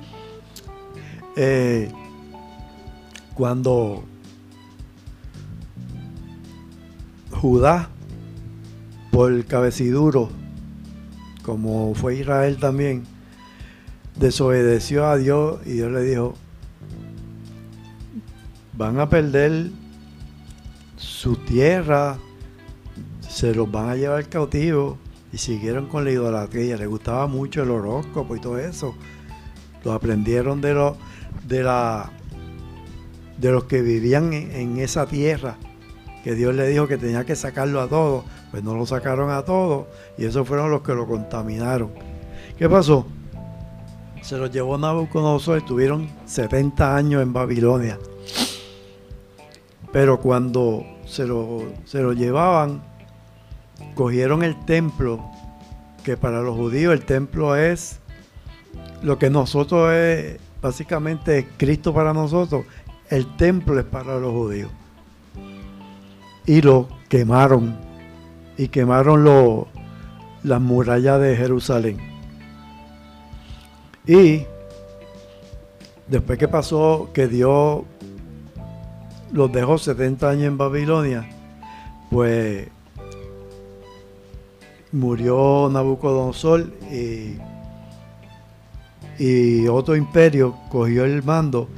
[1.36, 1.92] Eh,
[3.34, 4.04] cuando
[7.32, 7.90] Judá,
[9.12, 10.30] por cabeciduro,
[11.42, 13.06] como fue Israel también,
[14.20, 16.36] desobedeció a Dios y Dios le dijo,
[18.74, 19.72] van a perder
[20.98, 22.18] su tierra,
[23.22, 24.98] se los van a llevar cautivo
[25.32, 26.76] y siguieron con la idolatría.
[26.76, 28.94] Le gustaba mucho el horóscopo y todo eso.
[29.86, 30.98] Lo aprendieron de los
[31.48, 32.12] de la
[33.38, 35.56] de los que vivían en, en, esa tierra,
[36.26, 39.44] que Dios le dijo que tenía que sacarlo a todos, pues no lo sacaron a
[39.44, 39.86] todos
[40.18, 41.92] y esos fueron los que lo contaminaron.
[42.58, 43.06] ¿Qué pasó?
[44.30, 47.98] Se los llevó Nabucodonosor, estuvieron 70 años en Babilonia.
[49.92, 52.84] Pero cuando se lo, se lo llevaban,
[53.96, 55.26] cogieron el templo,
[56.04, 58.02] que para los judíos el templo es
[59.02, 62.66] lo que nosotros es, básicamente Cristo para nosotros,
[63.10, 64.70] el templo es para los judíos.
[66.46, 67.80] Y lo quemaron,
[68.60, 69.26] y quemaron
[70.44, 72.19] las murallas de Jerusalén.
[74.06, 74.46] Y
[76.08, 77.84] después que pasó, que Dios
[79.32, 81.30] los dejó 70 años en Babilonia,
[82.10, 82.68] pues
[84.92, 87.38] murió Nabucodonosor y,
[89.20, 91.70] y otro imperio cogió el mando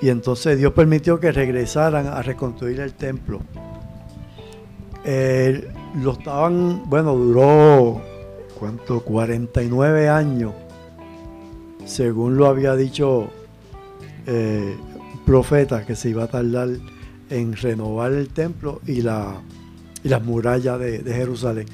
[0.00, 3.40] y entonces Dios permitió que regresaran a reconstruir el templo.
[6.02, 8.02] Lo estaban, bueno, duró,
[8.58, 9.00] ¿cuánto?
[9.00, 10.52] 49 años
[11.86, 13.30] según lo había dicho
[14.26, 14.76] eh,
[15.24, 16.68] profeta, que se iba a tardar
[17.30, 19.40] en renovar el templo y la,
[20.02, 21.66] las murallas de, Jerusalén.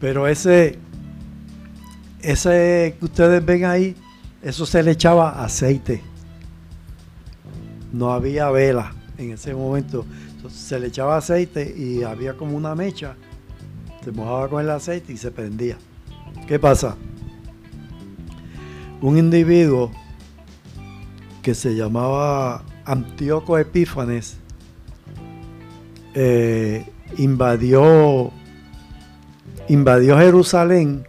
[0.00, 0.78] Pero ese,
[2.22, 3.94] ese que ustedes ven ahí,
[4.42, 6.02] eso se le echaba aceite.
[7.92, 10.04] No había vela en ese momento.
[10.50, 13.14] Se le echaba aceite y había como una mecha.
[14.02, 15.78] Se mojaba con el aceite y se prendía.
[16.46, 16.96] ¿Qué pasa?
[19.00, 19.90] Un individuo
[21.42, 24.38] que se llamaba Antíoco Epífanes
[26.14, 26.86] eh,
[27.18, 28.30] invadió,
[29.68, 31.06] invadió Jerusalén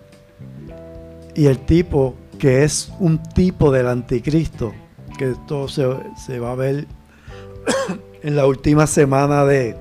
[1.36, 4.74] y el tipo que es un tipo del anticristo,
[5.18, 6.88] que esto se, se va a ver
[8.24, 9.76] en la última semana de,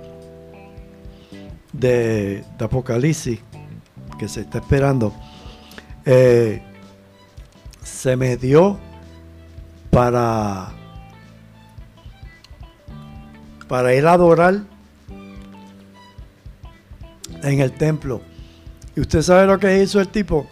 [1.73, 3.41] de, Apocalipsis,
[4.19, 5.13] que se está esperando,
[6.05, 6.63] eh,
[8.05, 8.77] se me dio
[9.89, 10.69] para,
[13.67, 14.61] para ir a adorar
[17.43, 18.21] en el templo.
[18.95, 20.47] ¿Y usted sabe lo que hizo el tipo?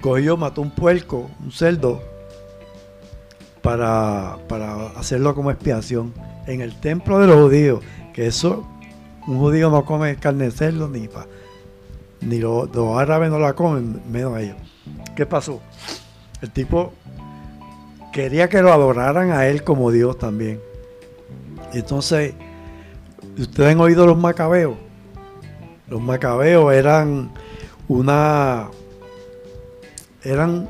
[0.00, 2.00] Cogió, mató un puerco, un cerdo,
[3.60, 6.14] para, para hacerlo como expiación
[6.46, 7.80] en el templo de los judíos.
[8.14, 8.64] Que eso,
[9.26, 11.26] un judío no come carne de cerdo ni pa,
[12.20, 14.56] ni los, árabes no la comen, menos ellos.
[15.16, 15.60] ¿Qué pasó?
[16.40, 16.92] El tipo
[18.12, 20.60] quería que lo adoraran a él como Dios también.
[21.72, 22.34] Entonces,
[23.38, 24.76] ustedes han oído los macabeos.
[25.88, 27.30] Los macabeos eran
[27.88, 28.68] una
[30.22, 30.68] eran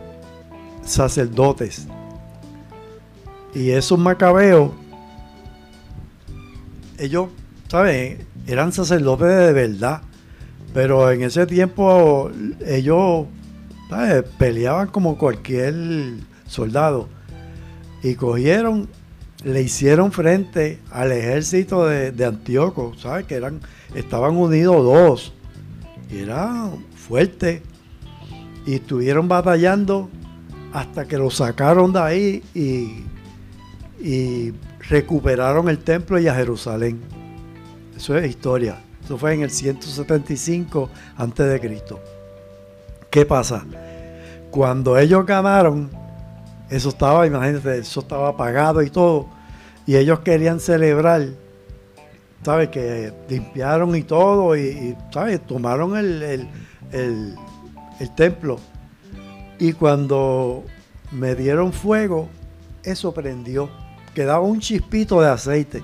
[0.84, 1.86] sacerdotes.
[3.54, 4.70] Y esos macabeos,
[6.98, 7.28] ellos,
[7.68, 8.26] ¿saben?
[8.46, 10.02] Eran sacerdotes de verdad.
[10.72, 12.30] Pero en ese tiempo
[12.64, 13.26] ellos
[14.38, 15.74] peleaban como cualquier
[16.46, 17.08] soldado.
[18.02, 18.88] Y cogieron,
[19.44, 23.26] le hicieron frente al ejército de, de Antíoco, ¿sabes?
[23.26, 23.60] Que eran,
[23.94, 25.32] estaban unidos dos.
[26.10, 27.62] Y eran fuertes
[28.66, 30.08] y estuvieron batallando
[30.72, 34.52] hasta que lo sacaron de ahí y,
[34.88, 36.98] recuperaron el templo y a Jerusalén.
[37.96, 38.82] Eso es historia.
[39.04, 42.00] Eso fue en el 175 antes de Cristo.
[43.10, 43.64] ¿Qué pasa?
[44.50, 45.90] Cuando ellos ganaron,
[46.70, 49.28] eso estaba, imagínate, eso estaba apagado y todo,
[49.86, 51.28] y ellos querían celebrar,
[52.44, 52.68] ¿sabes?
[52.68, 55.44] Que limpiaron y todo, y, ¿sabes?
[55.46, 56.48] Tomaron el
[58.00, 58.58] el templo.
[59.58, 60.64] Y cuando
[61.12, 62.28] me dieron fuego,
[62.82, 63.70] eso prendió.
[64.14, 65.82] Quedaba un chispito de aceite.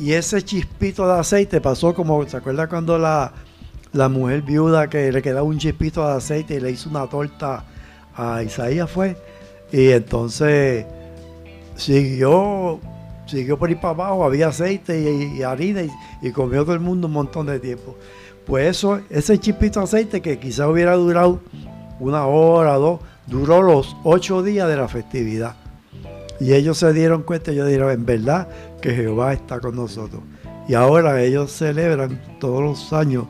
[0.00, 3.32] Y ese chispito de aceite pasó como, ¿se acuerda cuando la,
[3.98, 7.64] la mujer viuda que le quedaba un chispito de aceite y le hizo una torta
[8.14, 9.16] a Isaías fue?
[9.72, 10.86] Y entonces
[11.74, 12.78] siguió,
[13.26, 15.90] siguió por ir para abajo, había aceite y, harina y,
[16.22, 17.96] y comió todo el mundo un montón de tiempo.
[18.46, 21.40] Pues eso, ese chipito de aceite que quizá hubiera durado
[21.98, 25.56] una hora o dos, duró los ocho días de la festividad.
[26.38, 28.46] Y ellos se dieron cuenta, ellos dijeron, en verdad
[28.80, 30.22] que Jehová está con nosotros.
[30.68, 33.24] Y ahora ellos celebran todos los años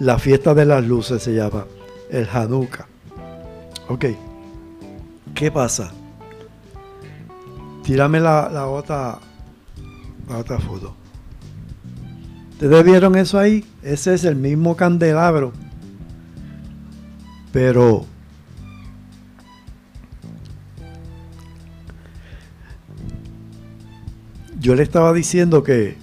[0.00, 1.66] la fiesta de las luces, se llama
[2.10, 2.86] el Hanukkah.
[3.88, 4.06] Ok,
[5.34, 5.92] ¿qué pasa?
[7.84, 9.18] Tírame la, la otra,
[10.28, 10.96] la otra foto.
[12.52, 13.64] ¿Ustedes vieron eso ahí?
[13.82, 15.52] Ese es el mismo candelabro.
[17.52, 18.06] Pero
[24.60, 25.96] yo le estaba diciendo que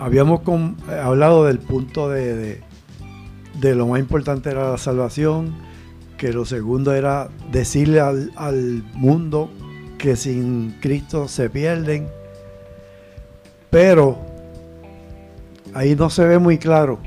[0.00, 0.40] habíamos
[0.88, 2.62] hablado del punto de,
[3.60, 5.54] de, lo más importante era la salvación,
[6.16, 9.50] que lo segundo era decirle al, mundo
[9.98, 12.08] que sin Cristo se pierden,
[13.68, 14.18] pero
[15.74, 16.98] ahí no se ve muy claro,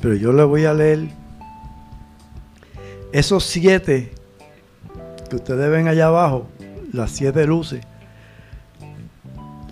[0.00, 1.08] pero yo le voy a leer
[3.12, 4.12] esos siete
[5.28, 6.46] que ustedes ven allá abajo,
[6.92, 7.84] las siete luces,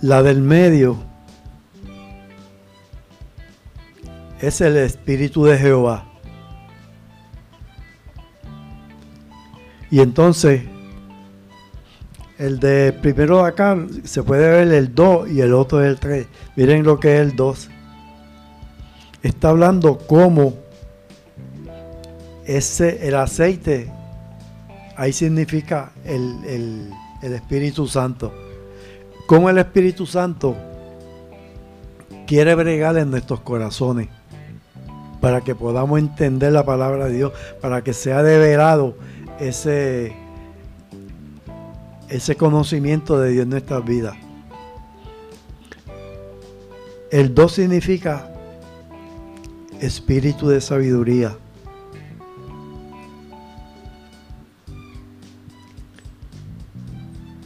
[0.01, 1.11] la del medio
[4.43, 6.05] es el Espíritu de Jehová.
[9.88, 10.62] Y entonces,
[12.38, 16.01] el de primero de acá se puede ver el 2 y el otro es el
[16.01, 16.26] 3.
[16.57, 17.68] Miren lo que es el 2.
[19.22, 20.55] Está hablando cómo
[22.45, 23.93] ese, el aceite,
[24.97, 26.90] ahí significa el,
[27.22, 28.34] el Espíritu Santo.
[29.28, 30.57] Cómo el Espíritu Santo
[32.26, 34.09] quiere bregar en nuestros corazones
[35.23, 38.97] para que podamos entender la palabra de Dios, para que sea develado
[39.39, 40.12] ese,
[42.09, 44.16] ese conocimiento de Dios en nuestras vidas.
[47.12, 48.33] El dos significa
[49.81, 51.37] espíritu de sabiduría.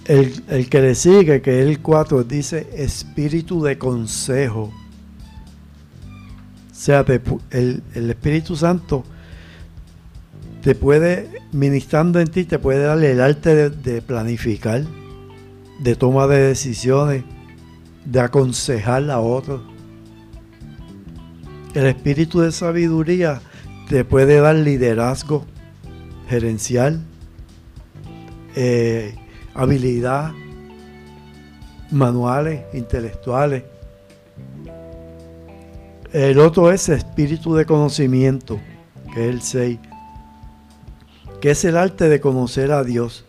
[0.06, 4.72] El, que le sigue, que es el 4, dice espíritu de consejo.
[6.86, 7.04] Sea,
[7.50, 9.02] el, Espíritu Santo
[10.62, 14.84] te puede, ministrando en ti, te puede darle el arte de, planificar,
[15.80, 17.24] de toma de decisiones,
[18.04, 19.62] de aconsejar a otros.
[21.74, 23.40] El espíritu de sabiduría
[23.88, 25.44] te puede dar liderazgo
[26.28, 27.00] gerencial,
[28.54, 29.16] eh,
[29.54, 30.30] habilidad,
[31.90, 33.64] manuales, intelectuales.
[36.12, 38.58] El otro es espíritu de conocimiento,
[39.14, 39.78] que es el 6,
[41.40, 43.24] que es el arte de conocer a Dios.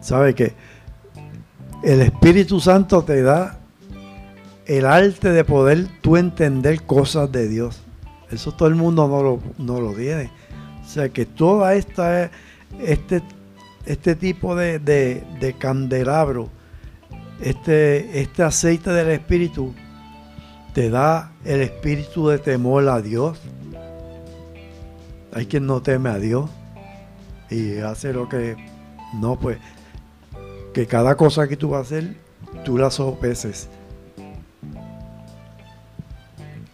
[0.00, 0.54] ¿Sabe que
[1.82, 3.58] el Espíritu Santo te da
[4.66, 7.82] el arte de poder tú entender cosas de Dios?
[8.30, 10.30] Eso todo el mundo no lo, no lo tiene.
[10.84, 12.30] O sea que toda esta
[12.78, 13.22] este,
[13.86, 16.48] este tipo de, candelabro,
[17.42, 19.74] este, este aceite del Espíritu,
[20.72, 23.38] te da el espíritu de temor a Dios.
[25.32, 26.50] Hay quien no teme a Dios
[27.50, 28.56] y hace lo que
[29.14, 29.58] no, pues,
[30.72, 32.16] que cada cosa que tú vas a hacer,
[32.64, 33.68] tú la sopeses.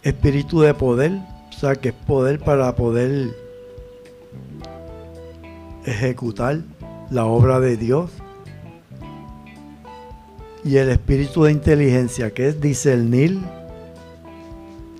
[0.03, 1.11] Espíritu de poder,
[1.49, 3.35] o sea, que es poder para poder
[5.85, 6.61] ejecutar
[7.09, 8.11] la obra de Dios.
[10.67, 13.39] Y el espíritu de inteligencia, que es discernir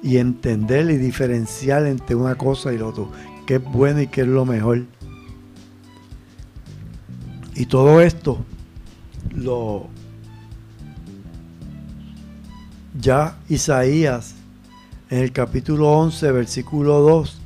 [0.02, 3.04] y entender y diferenciar entre una cosa y la otra,
[3.46, 4.86] qué es bueno y qué es lo mejor.
[7.54, 8.46] Y todo esto
[9.36, 9.88] lo
[12.98, 14.36] ya Isaías
[15.10, 17.42] en el capítulo 11, versículo 2,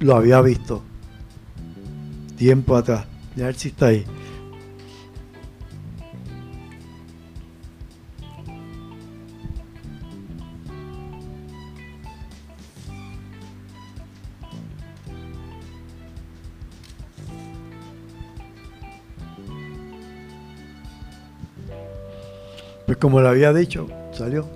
[0.00, 0.82] lo había visto
[2.36, 3.06] tiempo atrás.
[3.36, 4.04] Ya si está ahí.
[23.00, 24.48] Como le había dicho, salió.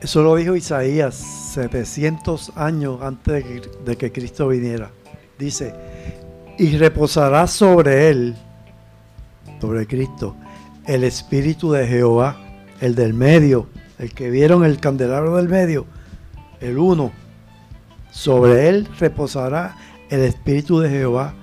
[0.00, 3.44] Eso lo dijo Isaías 700 años antes
[3.84, 4.90] de que Cristo viniera
[5.42, 5.74] dice,
[6.58, 8.36] y reposará sobre él,
[9.60, 10.36] sobre Cristo,
[10.86, 12.36] el Espíritu de Jehová,
[12.80, 13.68] el del medio,
[13.98, 15.86] el que vieron el candelabro del medio,
[16.60, 17.12] el uno.
[18.10, 19.76] Sobre él reposará
[20.10, 21.34] el Espíritu de Jehová.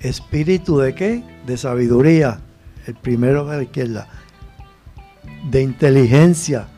[0.00, 1.24] ¿Espíritu de qué?
[1.46, 2.40] De sabiduría,
[2.86, 4.08] el primero de la izquierda.
[5.50, 6.68] De inteligencia,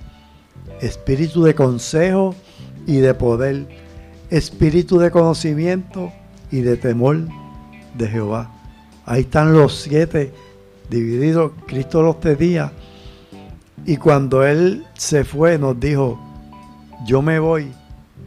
[0.80, 2.34] espíritu de consejo
[2.86, 3.66] y de poder
[4.30, 6.12] espíritu de conocimiento
[6.50, 7.18] y de temor
[7.94, 8.50] de Jehová.
[9.04, 10.32] Ahí están los siete
[10.90, 11.52] divididos.
[11.66, 12.72] Cristo los tenía.
[13.84, 16.18] Y cuando Él se fue, nos dijo,
[17.06, 17.72] yo me voy,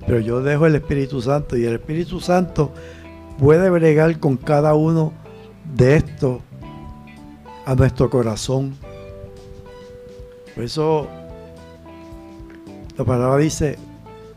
[0.05, 1.57] pero yo dejo el Espíritu Santo.
[1.57, 2.71] Y el Espíritu Santo
[3.37, 5.11] puede bregar con cada uno
[5.75, 6.41] de estos
[7.69, 8.75] a nuestro corazón.
[10.55, 11.07] Por eso
[12.97, 13.77] la palabra dice,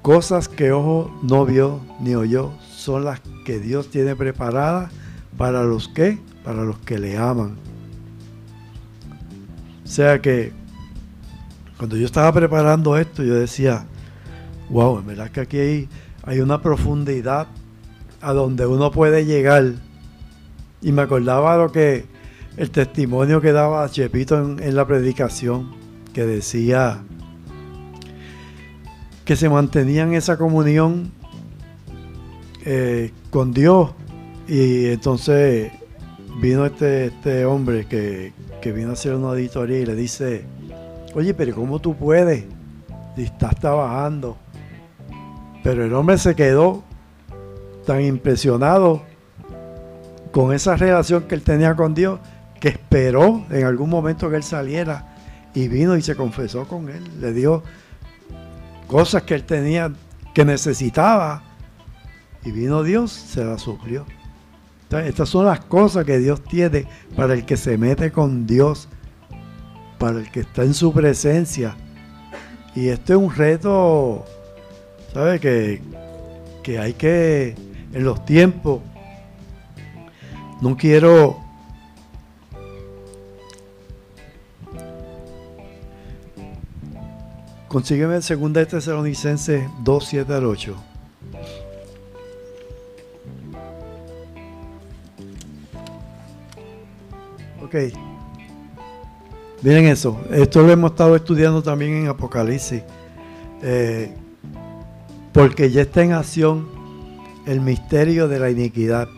[0.03, 4.93] Cosas que ojo no vio ni oyó son las que Dios tiene preparadas
[5.39, 7.57] para los que, para los que le aman.
[9.83, 10.53] O sea que
[11.79, 13.87] cuando yo estaba preparando esto, yo decía,
[14.69, 15.89] wow, en verdad que aquí hay,
[16.25, 17.47] hay una profundidad
[18.21, 19.73] a donde uno puede llegar.
[20.83, 22.12] Y me acordaba lo que
[22.57, 25.75] el testimonio que daba Chepito en, en la predicación,
[26.13, 27.03] que decía,
[29.25, 31.13] que se mantenían esa comunión
[32.65, 33.91] eh, con Dios.
[34.49, 35.73] Y entonces
[36.41, 38.33] vino este, este hombre que,
[38.73, 40.45] vino a hacer una auditoría y le dice,
[41.15, 42.45] oye, pero ¿cómo tú puedes?
[43.17, 44.37] Estás trabajando.
[45.63, 46.83] Pero el hombre se quedó
[47.87, 49.03] tan impresionado
[50.33, 52.21] con esa relación que él tenía con Dios
[52.63, 55.17] que esperó en algún momento que él saliera
[55.53, 57.03] y vino y se confesó con él.
[57.21, 57.65] Le dio
[58.87, 59.93] cosas que él tenía,
[60.33, 61.43] que necesitaba.
[62.45, 64.07] Y vino Dios, se las suplió.
[64.93, 66.87] estas son las cosas que Dios tiene
[67.17, 68.89] para el que se mete con Dios,
[69.99, 71.75] para el que está en su presencia.
[72.77, 74.25] Y este es un reto,
[75.13, 75.41] ¿sabe?
[75.41, 75.83] Que,
[76.63, 77.57] que hay que,
[77.93, 78.83] en los tiempos
[80.61, 81.43] No quiero
[87.73, 90.77] Consígueme el 2 de Tesalonicenses 2, 7 al 8.
[97.65, 97.75] Ok.
[99.63, 100.21] Miren eso.
[100.31, 102.83] Esto lo hemos estado estudiando también en Apocalipsis.
[103.63, 104.15] Eh,
[105.33, 106.69] porque ya está en acción
[107.47, 109.09] el misterio de la iniquidad.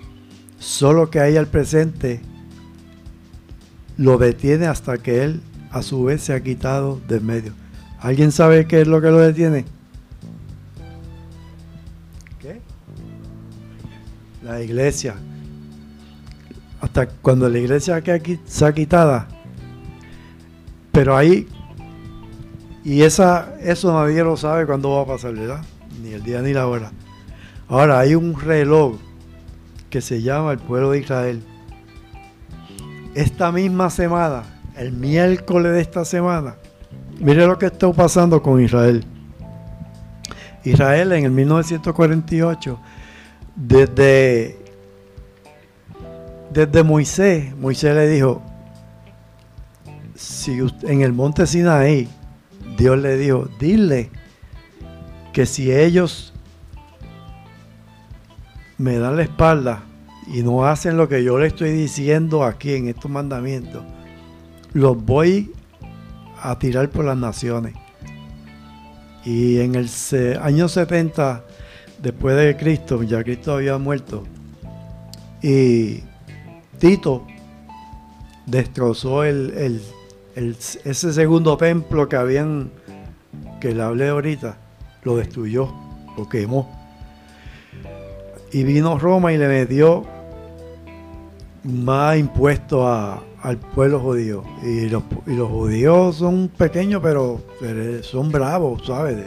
[0.61, 2.21] Solo que ahí al presente
[3.97, 5.41] lo detiene hasta que él
[5.73, 7.64] a su vez se ha quitado del medio.
[8.05, 9.65] ¿Alguien sabe qué es lo que lo detiene?
[12.39, 12.61] ¿Qué?
[14.43, 15.15] La iglesia.
[16.83, 18.03] Hasta cuando la iglesia
[18.45, 19.27] sea quitada.
[20.93, 21.49] Pero ahí,
[22.85, 25.63] y esa, eso nadie lo sabe cuándo va a pasar, ¿verdad?
[26.03, 26.93] Ni el día ni la hora.
[27.69, 28.97] Ahora, hay un reloj
[29.89, 31.43] que se llama el pueblo de Israel.
[33.15, 34.43] Esta misma semana,
[34.77, 36.57] el miércoles de esta semana,
[37.21, 39.05] Mire lo que está pasando con Israel.
[40.65, 42.79] Israel en el 1948,
[43.55, 44.59] desde,
[46.53, 48.43] desde Moisés, Moisés le dijo,
[50.15, 52.09] si en el monte Sinaí,
[52.79, 54.11] Dios le dijo, dile
[55.33, 56.33] que si ellos
[58.79, 59.83] me dan la espalda
[60.27, 63.83] y no hacen lo que yo le estoy diciendo aquí en estos mandamientos,
[64.73, 65.53] los voy
[66.45, 67.75] a tirar por las naciones.
[69.25, 69.89] Y en el
[70.43, 71.43] año 70,
[72.03, 74.25] después de Cristo, ya Cristo había muerto,
[75.43, 76.03] y
[76.79, 77.27] Tito
[78.45, 79.81] destrozó el,
[80.37, 82.71] ese segundo templo que habían,
[83.61, 84.59] que le hablé ahorita,
[85.03, 85.73] lo destruyó,
[86.19, 86.71] lo quemó.
[88.53, 90.05] Y vino Roma y le metió
[91.63, 94.43] más impuestos a, al pueblo judío.
[94.63, 97.41] Y los, y los judíos son pequeños, pero,
[98.03, 99.19] son bravos, ¿sabes?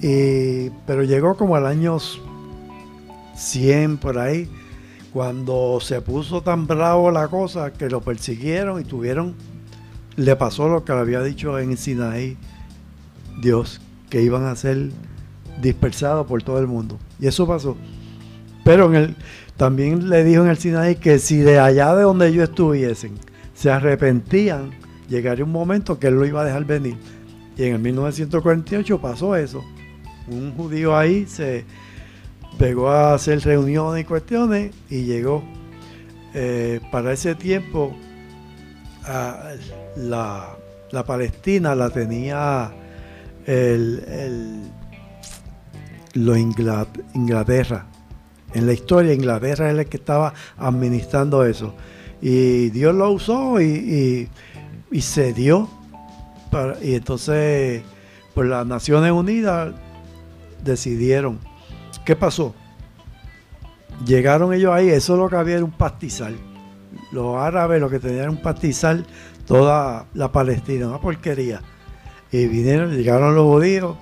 [0.00, 1.96] Y, pero llegó como al año
[3.34, 4.48] 100 por ahí,
[5.12, 9.34] cuando se puso tan bravo la cosa que lo persiguieron y tuvieron,
[10.16, 12.36] le pasó lo que le había dicho en Sinaí
[13.40, 13.80] Dios,
[14.10, 14.90] que iban a ser
[15.62, 16.98] dispersados por todo el mundo.
[17.18, 17.74] Y eso pasó.
[18.64, 19.16] Pero en el,
[19.56, 23.12] también le dijo en el Sinaí que si de allá de donde ellos estuviesen
[23.54, 24.70] se arrepentían,
[25.08, 26.96] llegaría un momento que él lo iba a dejar venir.
[27.56, 29.64] Y en el 1948 pasó eso.
[30.26, 31.64] Un judío ahí se
[32.58, 35.44] pegó a hacer reuniones y cuestiones y llegó.
[36.36, 37.94] Eh, para ese tiempo
[39.96, 40.56] la,
[41.06, 42.72] Palestina la tenía
[43.46, 44.62] el,
[46.14, 47.86] lo Inglaterra
[48.54, 51.74] en la historia, Inglaterra es el que estaba administrando eso.
[52.22, 54.28] Y Dios lo usó y,
[55.00, 55.68] se dio.
[56.82, 57.82] y entonces,
[58.32, 59.74] pues las Naciones Unidas
[60.62, 61.38] decidieron.
[62.04, 62.54] ¿Qué pasó?
[64.06, 66.36] Llegaron ellos ahí, eso lo que había era un pastizal.
[67.12, 69.04] Los árabes lo que tenían era un pastizal,
[69.46, 71.60] toda la Palestina, una porquería.
[72.30, 73.96] Y vinieron, llegaron los judíos,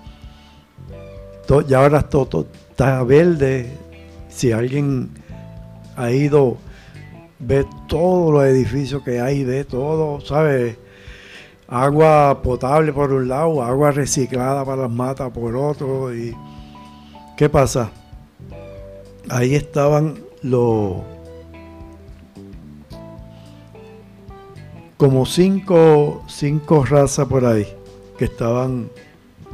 [1.68, 3.76] y ahora todo está verde,
[4.32, 5.10] si alguien
[5.96, 6.56] ha ido,
[7.38, 10.76] ve todos los edificios que hay, ve todo, ¿sabes?
[11.68, 16.14] Agua potable por un lado, agua reciclada para las matas por otro.
[16.14, 16.34] ¿Y
[17.36, 17.90] qué pasa?
[19.28, 20.96] Ahí estaban los
[24.96, 27.66] como cinco, cinco razas por ahí
[28.18, 28.88] que estaban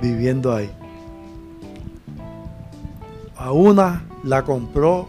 [0.00, 0.70] viviendo ahí.
[3.36, 5.08] A una la compró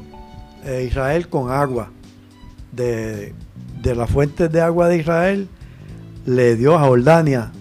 [0.65, 1.91] eh, Israel con agua.
[2.71, 3.33] De,
[3.81, 5.47] de las fuentes de agua de Israel,
[6.25, 7.51] le dio a Jordania,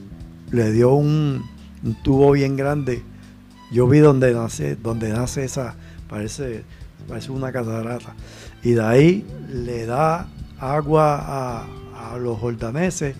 [0.50, 1.44] le dio un,
[2.02, 3.02] tubo bien grande.
[3.70, 5.74] Yo vi donde nace, donde nace esa,
[6.08, 6.64] parece,
[7.08, 8.14] parece una catarata.
[8.62, 10.28] Y de ahí le da
[10.58, 11.66] agua a,
[12.12, 13.14] a los jordaneses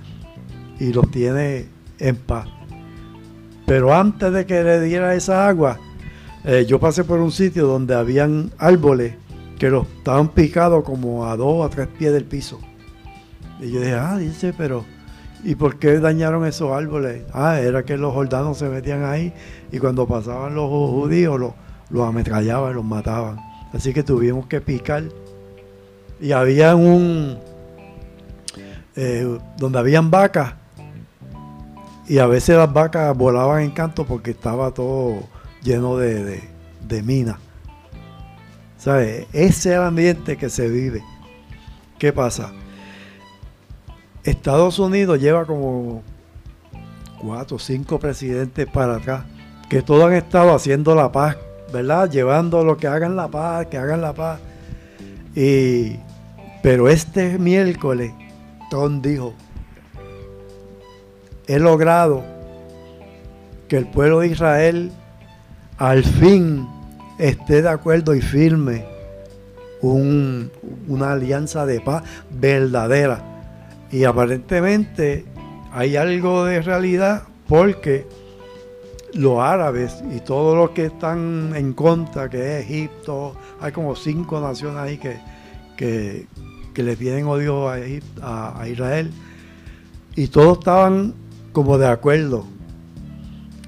[0.81, 1.66] y los tiene
[1.99, 2.49] en paz.
[3.66, 5.79] Pero antes de que le diera esa agua,
[6.45, 9.14] eh, yo pasé por un sitio donde habían árboles
[9.59, 12.61] que los estaban picados como a dos o tres pies del piso.
[13.61, 14.84] Y yo dije, ah, dice, pero
[15.43, 17.24] ¿y por qué dañaron esos árboles?
[17.32, 19.32] Ah, era que los jordanos se metían ahí
[19.72, 21.53] y cuando pasaban los judíos los,
[21.91, 23.39] los ametrallaban, los mataban.
[23.72, 25.05] Así que tuvimos que picar.
[26.20, 27.39] Y había un...
[28.97, 30.55] Eh, donde habían vacas
[32.09, 35.18] y a veces las vacas volaban en canto porque estaba todo
[35.68, 36.40] lleno de,
[36.80, 37.36] de, minas.
[38.78, 39.26] ¿Sabes?
[39.34, 41.02] Ese es el ambiente que se vive.
[41.98, 42.52] ¿Qué pasa?
[44.24, 46.02] Estados Unidos lleva como
[47.20, 49.26] cuatro o cinco presidentes para acá,
[49.68, 51.36] que todos han estado haciendo la paz,
[51.70, 52.10] ¿verdad?
[52.10, 54.40] Llevando lo que hagan la paz, que hagan la paz.
[55.34, 55.98] Y,
[56.62, 58.12] pero este miércoles,
[58.70, 59.34] Tom dijo,
[61.46, 62.24] he logrado
[63.68, 64.92] que el pueblo de Israel
[65.79, 66.68] al fin
[67.18, 68.85] esté de acuerdo y firme
[69.81, 73.22] una alianza de paz verdadera.
[73.91, 75.24] Y aparentemente
[75.72, 78.07] hay algo de realidad porque
[79.14, 84.41] los árabes y todos los que están en contra, que es Egipto, hay como cinco
[84.41, 85.18] naciones ahí que,
[85.76, 86.26] que,
[86.83, 89.11] le tienen odio a, a Israel,
[90.14, 91.12] y todos estaban
[91.53, 92.47] como de acuerdo.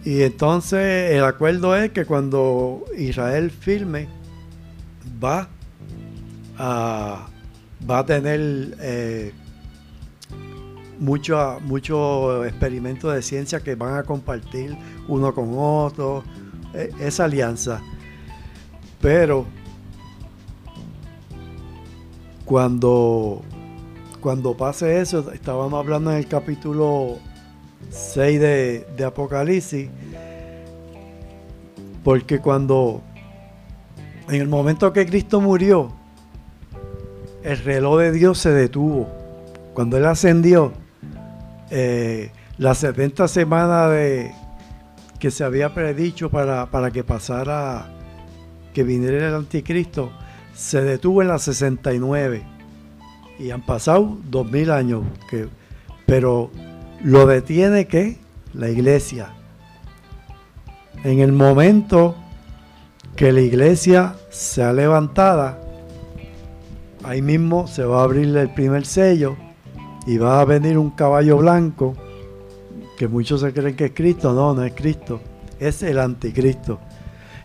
[0.05, 4.09] Y entonces el acuerdo es que cuando Israel firme,
[5.23, 5.49] va
[6.59, 7.29] a,
[7.89, 9.33] va a tener eh,
[10.99, 14.77] muchos mucho experimentos de ciencia que van a compartir
[15.09, 16.25] uno con otro,
[16.75, 17.83] e, esa alianza.
[19.01, 19.47] Pero
[22.45, 23.43] cuando,
[24.21, 27.19] cuando pase eso, estábamos hablando en el capítulo
[27.91, 29.89] 6 de, de Apocalipsis,
[32.03, 33.03] porque cuando
[34.29, 35.93] en el momento que Cristo murió,
[37.43, 39.09] el reloj de Dios se detuvo.
[39.75, 40.73] Cuando Él ascendió,
[41.71, 44.33] eh, las 70 semanas de,
[45.19, 47.89] que se había predicho para, para que pasara,
[48.73, 50.13] que viniera el anticristo,
[50.55, 52.43] se detuvo en las 69.
[53.39, 55.03] Y han pasado 2000 años.
[55.29, 55.49] Que,
[56.07, 56.51] pero
[57.03, 58.19] lo detiene que
[58.55, 59.33] la iglesia.
[61.05, 62.15] En el momento
[63.17, 65.59] que la iglesia sea levantada,
[67.05, 69.37] ahí mismo se va a abrir el primer sello
[70.07, 71.95] y va a venir un caballo blanco,
[72.99, 75.21] que muchos se creen que es Cristo, no, no es Cristo,
[75.59, 76.79] es el anticristo.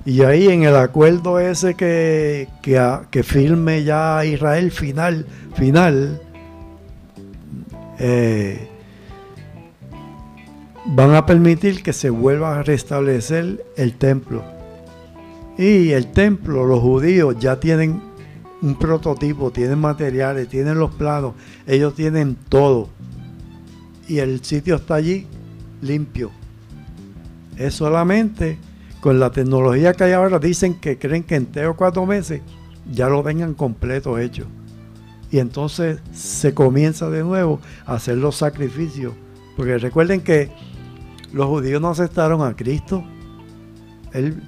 [0.05, 5.25] Y ahí en el acuerdo ese que, que, firme ya Israel final,
[5.55, 6.21] final,
[7.97, 8.69] eh,
[10.87, 14.43] van a permitir que se vuelva a restablecer el templo.
[15.57, 18.01] Y el templo, los judíos ya tienen
[18.61, 21.33] un prototipo, tienen materiales, tienen los planos,
[21.65, 22.89] ellos tienen todo.
[24.07, 25.27] Y el sitio está allí
[25.81, 26.31] limpio.
[27.57, 28.57] Es solamente
[29.01, 32.41] con la tecnología que hay ahora, dicen que creen que en tres o cuatro meses
[32.91, 34.45] ya lo tengan completo hecho.
[35.31, 39.13] Y entonces se comienza de nuevo a hacer los sacrificios.
[39.55, 40.49] Porque recuerden que
[41.35, 43.03] los judíos no aceptaron a Cristo.
[44.13, 44.41] Él,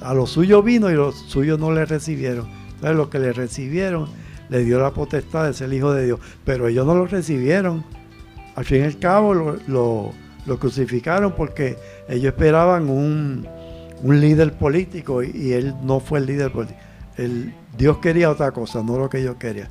[0.00, 2.48] a los suyos vino y los suyos no le recibieron.
[2.74, 4.08] Entonces los que le recibieron
[4.48, 6.18] le dio la potestad de ser hijo de Dios.
[6.44, 7.84] Pero ellos no lo recibieron.
[8.56, 9.34] Al fin y al cabo
[9.68, 10.10] lo,
[10.58, 11.78] crucificaron porque
[12.08, 13.46] ellos esperaban un,
[14.02, 16.80] líder político y, él no fue el líder político.
[17.18, 19.68] El, Dios quería otra cosa, no lo que ellos querían.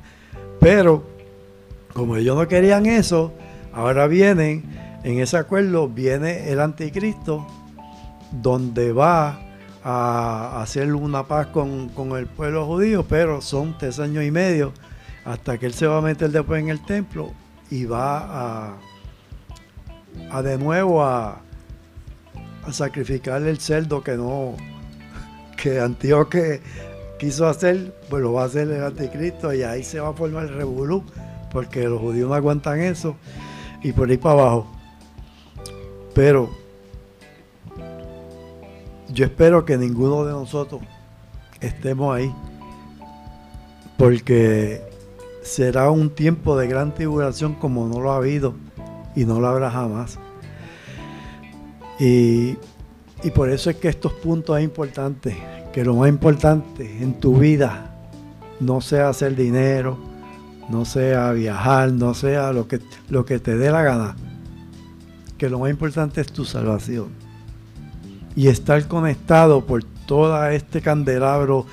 [0.58, 1.04] Pero
[1.92, 3.30] como ellos no querían eso,
[3.74, 4.62] ahora vienen
[5.04, 7.46] en ese acuerdo viene el anticristo,
[8.30, 9.40] donde va
[9.84, 14.72] a hacer una paz con, el pueblo judío, pero son tres años y medio
[15.24, 17.32] hasta que él se va a meter después en el templo
[17.70, 18.76] y va
[20.30, 21.40] a, de nuevo a,
[22.64, 24.56] a sacrificar el cerdo que no
[25.56, 26.60] que Antíoque
[27.20, 30.44] quiso hacer, pues lo va a hacer el anticristo y ahí se va a formar
[30.44, 31.04] el revolú,
[31.52, 33.14] porque los judíos no aguantan eso
[33.80, 34.81] y por ahí para abajo.
[36.14, 36.50] Pero
[39.08, 40.80] yo espero que ninguno de nosotros
[41.60, 42.34] estemos ahí,
[43.96, 44.82] porque
[45.42, 48.54] será un tiempo de gran tribulación como no lo ha habido
[49.14, 50.18] y no lo habrá jamás.
[51.98, 52.56] Y,
[53.22, 55.36] y por eso es que estos puntos es importante,
[55.72, 57.94] que lo más importante en tu vida
[58.60, 59.98] no sea hacer dinero,
[60.68, 64.16] no sea viajar, no sea lo que, lo que te dé la gana
[65.42, 67.08] que lo más importante es tu salvación.
[68.36, 71.66] Y estar conectado por todo este candelabro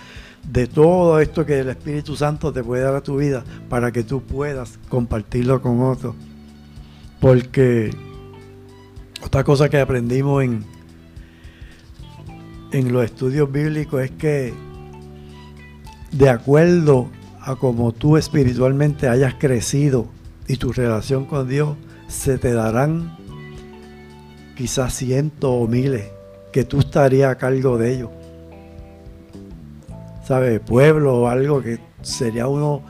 [0.52, 4.02] de todo esto que el Espíritu Santo te puede dar a tu vida para que
[4.02, 6.16] tú puedas compartirlo con otros.
[7.20, 7.92] Porque
[9.24, 10.66] otra cosa que aprendimos en,
[12.72, 14.52] en los estudios bíblicos es que
[16.12, 17.08] de acuerdo
[17.40, 20.08] a como tú espiritualmente hayas crecido
[20.48, 23.19] y tu relación con Dios, se te darán
[24.60, 26.10] quizás cientos o miles,
[26.52, 28.10] que tú estarías a cargo de ellos.
[30.26, 30.60] ¿sabe?
[30.60, 32.82] Pueblo o algo que sería uno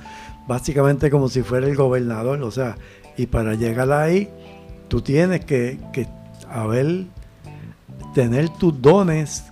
[0.47, 2.75] básicamente como si fuera el gobernador, o sea,
[3.17, 4.29] y para llegar ahí,
[4.87, 6.07] tú tienes que, que
[6.49, 7.05] haber,
[8.15, 9.43] tener tus dones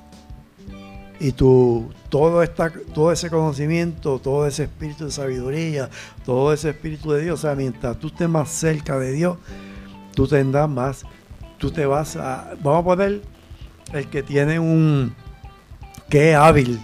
[1.20, 5.92] y tu, todo, esta, todo ese conocimiento, todo ese espíritu de sabiduría,
[6.26, 9.38] todo ese espíritu de Dios, o sea, mientras tú estés más cerca de Dios,
[10.16, 11.06] tú tendrás más,
[11.58, 13.22] tú te vas a, vamos a poner
[13.94, 15.14] el que tiene un,
[16.10, 16.80] que es hábil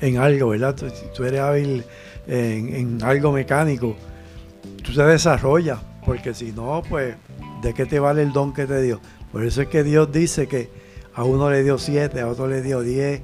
[0.00, 0.76] en algo, ¿verdad?
[0.76, 1.84] Si tú eres hábil
[2.26, 3.96] en, en algo mecánico,
[4.82, 7.16] tú te desarrollas, porque si no, pues,
[7.62, 9.00] ¿de qué te vale el don que te dio?
[9.32, 10.70] Por eso es que Dios dice que
[11.14, 13.22] a uno le dio siete, a otro le dio diez,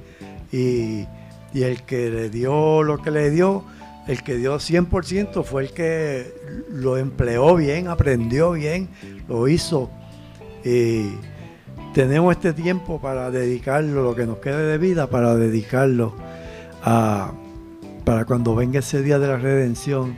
[0.51, 1.07] y,
[1.53, 3.63] el que le dio lo que le dio,
[4.07, 6.33] el que dio 100% fue el que
[6.69, 8.89] lo empleó bien, aprendió bien,
[9.27, 9.89] lo hizo.
[10.63, 11.11] Y
[11.93, 16.15] tenemos este tiempo para dedicarlo, lo que nos quede de vida, para dedicarlo
[16.81, 17.31] a,
[18.05, 20.15] para cuando venga ese día de la redención,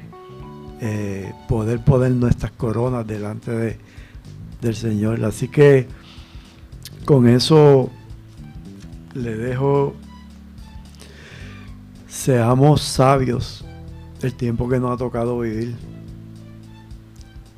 [0.82, 3.78] eh, poder poner nuestras coronas delante de,
[4.62, 5.24] del Señor.
[5.26, 5.88] Así que
[7.06, 7.90] con eso
[9.14, 9.96] le dejo
[12.26, 13.64] Seamos sabios
[14.24, 15.76] el tiempo que nos ha tocado vivir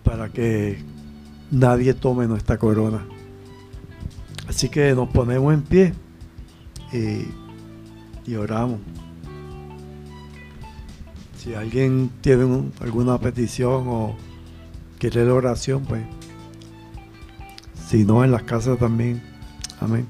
[0.03, 0.83] para que
[1.51, 3.05] nadie tome nuestra corona.
[4.47, 5.93] Así que nos ponemos en pie
[6.93, 8.79] y, oramos.
[11.37, 14.15] Si alguien tiene alguna petición o
[14.99, 16.03] quiere la oración, pues
[17.87, 19.21] si no en las casas también.
[19.79, 20.07] Amén.